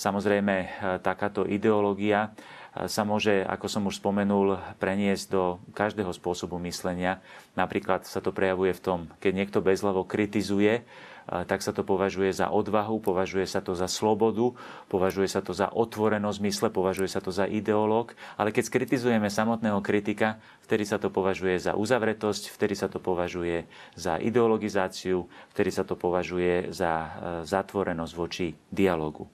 Samozrejme, 0.00 0.54
e, 0.56 0.66
takáto 1.04 1.44
ideológia 1.44 2.32
e, 2.72 2.88
sa 2.88 3.04
môže, 3.04 3.44
ako 3.44 3.66
som 3.68 3.84
už 3.84 4.00
spomenul, 4.00 4.56
preniesť 4.80 5.24
do 5.28 5.60
každého 5.76 6.08
spôsobu 6.16 6.56
myslenia. 6.64 7.20
Napríklad 7.52 8.08
sa 8.08 8.24
to 8.24 8.32
prejavuje 8.32 8.72
v 8.72 8.84
tom, 8.84 9.00
keď 9.20 9.32
niekto 9.36 9.58
bezhlavo 9.60 10.08
kritizuje 10.08 10.84
tak 11.30 11.62
sa 11.62 11.70
to 11.70 11.86
považuje 11.86 12.34
za 12.34 12.50
odvahu, 12.50 12.98
považuje 12.98 13.46
sa 13.46 13.62
to 13.62 13.78
za 13.78 13.86
slobodu, 13.86 14.50
považuje 14.90 15.30
sa 15.30 15.38
to 15.38 15.54
za 15.54 15.70
otvorenosť 15.70 16.38
mysle, 16.42 16.68
považuje 16.74 17.06
sa 17.06 17.22
to 17.22 17.30
za 17.30 17.46
ideológ, 17.46 18.18
ale 18.34 18.50
keď 18.50 18.66
skritizujeme 18.66 19.30
samotného 19.30 19.78
kritika, 19.78 20.42
vtedy 20.66 20.82
sa 20.82 20.98
to 20.98 21.06
považuje 21.06 21.62
za 21.62 21.78
uzavretosť, 21.78 22.50
vtedy 22.50 22.74
sa 22.74 22.90
to 22.90 22.98
považuje 22.98 23.70
za 23.94 24.18
ideologizáciu, 24.18 25.30
vtedy 25.54 25.70
sa 25.70 25.86
to 25.86 25.94
považuje 25.94 26.74
za 26.74 26.92
e, 26.98 27.08
zatvorenosť 27.46 28.12
voči 28.18 28.50
dialogu. 28.66 29.26
E, 29.26 29.30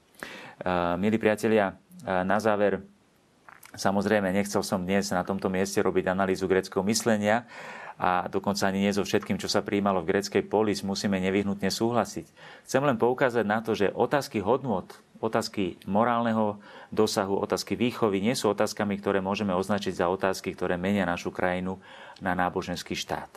milí 1.01 1.17
priatelia, 1.17 1.73
e, 1.73 1.75
na 2.29 2.37
záver 2.37 2.85
Samozrejme, 3.77 4.33
nechcel 4.33 4.65
som 4.65 4.81
dnes 4.81 5.13
na 5.13 5.21
tomto 5.21 5.53
mieste 5.53 5.85
robiť 5.85 6.09
analýzu 6.09 6.49
greckého 6.49 6.81
myslenia, 6.89 7.45
a 7.97 8.29
dokonca 8.29 8.69
ani 8.69 8.85
nie 8.85 8.93
so 8.93 9.05
všetkým, 9.05 9.41
čo 9.41 9.49
sa 9.49 9.65
prijímalo 9.65 10.05
v 10.05 10.13
greckej 10.13 10.45
polis, 10.45 10.85
musíme 10.85 11.17
nevyhnutne 11.17 11.73
súhlasiť. 11.73 12.27
Chcem 12.69 12.83
len 12.85 13.01
poukázať 13.01 13.45
na 13.49 13.65
to, 13.65 13.73
že 13.73 13.93
otázky 13.93 14.45
hodnot 14.45 15.01
otázky 15.21 15.81
morálneho 15.89 16.61
dosahu, 16.93 17.41
otázky 17.41 17.73
výchovy 17.73 18.21
nie 18.21 18.37
sú 18.37 18.53
otázkami, 18.53 19.01
ktoré 19.01 19.25
môžeme 19.25 19.57
označiť 19.57 19.97
za 19.97 20.07
otázky, 20.13 20.53
ktoré 20.53 20.77
menia 20.77 21.09
našu 21.09 21.33
krajinu 21.33 21.81
na 22.21 22.37
náboženský 22.37 22.93
štát. 22.93 23.33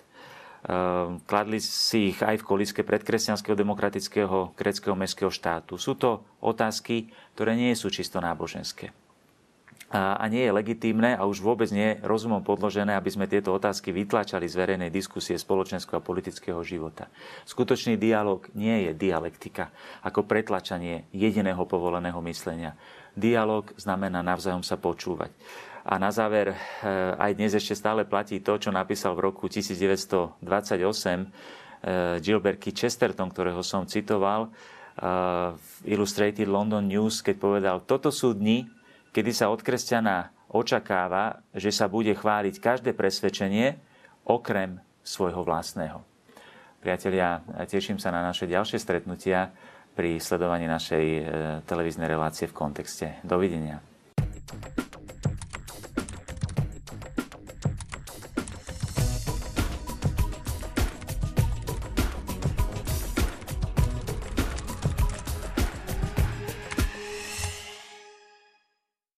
Ehm, 0.68 1.24
kladli 1.24 1.64
si 1.64 2.12
ich 2.12 2.20
aj 2.20 2.44
v 2.44 2.48
kolíske 2.48 2.82
predkresťanského 2.84 3.56
demokratického 3.56 4.60
greckého 4.60 4.96
mestského 4.96 5.32
štátu. 5.32 5.80
Sú 5.80 5.96
to 5.96 6.28
otázky, 6.44 7.08
ktoré 7.36 7.56
nie 7.56 7.72
sú 7.80 7.88
čisto 7.88 8.20
náboženské 8.20 8.92
a 9.90 10.22
nie 10.30 10.46
je 10.46 10.54
legitímne 10.54 11.18
a 11.18 11.26
už 11.26 11.42
vôbec 11.42 11.66
nie 11.74 11.98
je 11.98 12.06
rozumom 12.06 12.46
podložené, 12.46 12.94
aby 12.94 13.10
sme 13.10 13.26
tieto 13.26 13.50
otázky 13.50 13.90
vytlačali 13.90 14.46
z 14.46 14.54
verejnej 14.54 14.94
diskusie 14.94 15.34
spoločenského 15.34 15.98
a 15.98 16.06
politického 16.06 16.62
života. 16.62 17.10
Skutočný 17.50 17.98
dialog 17.98 18.46
nie 18.54 18.86
je 18.86 18.92
dialektika, 18.94 19.74
ako 20.06 20.30
pretlačanie 20.30 21.10
jediného 21.10 21.66
povoleného 21.66 22.22
myslenia. 22.22 22.78
Dialog 23.18 23.74
znamená 23.82 24.22
navzájom 24.22 24.62
sa 24.62 24.78
počúvať. 24.78 25.34
A 25.90 25.98
na 25.98 26.14
záver, 26.14 26.54
eh, 26.54 26.58
aj 27.18 27.34
dnes 27.34 27.58
ešte 27.58 27.74
stále 27.74 28.06
platí 28.06 28.46
to, 28.46 28.62
čo 28.62 28.70
napísal 28.70 29.18
v 29.18 29.34
roku 29.34 29.50
1928 29.50 31.26
eh, 31.82 32.22
Gilbert 32.22 32.62
Key 32.62 32.78
Chesterton, 32.78 33.34
ktorého 33.34 33.66
som 33.66 33.90
citoval 33.90 34.54
eh, 34.54 35.58
v 35.58 35.70
Illustrated 35.90 36.46
London 36.46 36.86
News, 36.86 37.26
keď 37.26 37.36
povedal, 37.42 37.82
toto 37.90 38.14
sú 38.14 38.38
dni, 38.38 38.70
kedy 39.14 39.32
sa 39.34 39.50
od 39.50 39.62
kresťana 39.62 40.34
očakáva, 40.50 41.46
že 41.54 41.70
sa 41.70 41.86
bude 41.86 42.14
chváliť 42.14 42.56
každé 42.58 42.92
presvedčenie 42.98 43.78
okrem 44.26 44.82
svojho 45.06 45.46
vlastného. 45.46 46.02
Priatelia, 46.80 47.44
teším 47.68 48.00
sa 48.00 48.10
na 48.10 48.24
naše 48.24 48.48
ďalšie 48.48 48.80
stretnutia 48.80 49.52
pri 50.00 50.16
sledovaní 50.16 50.64
našej 50.64 51.06
e, 51.12 51.22
televíznej 51.68 52.08
relácie 52.08 52.48
v 52.48 52.56
kontexte. 52.56 53.20
Dovidenia. 53.20 53.89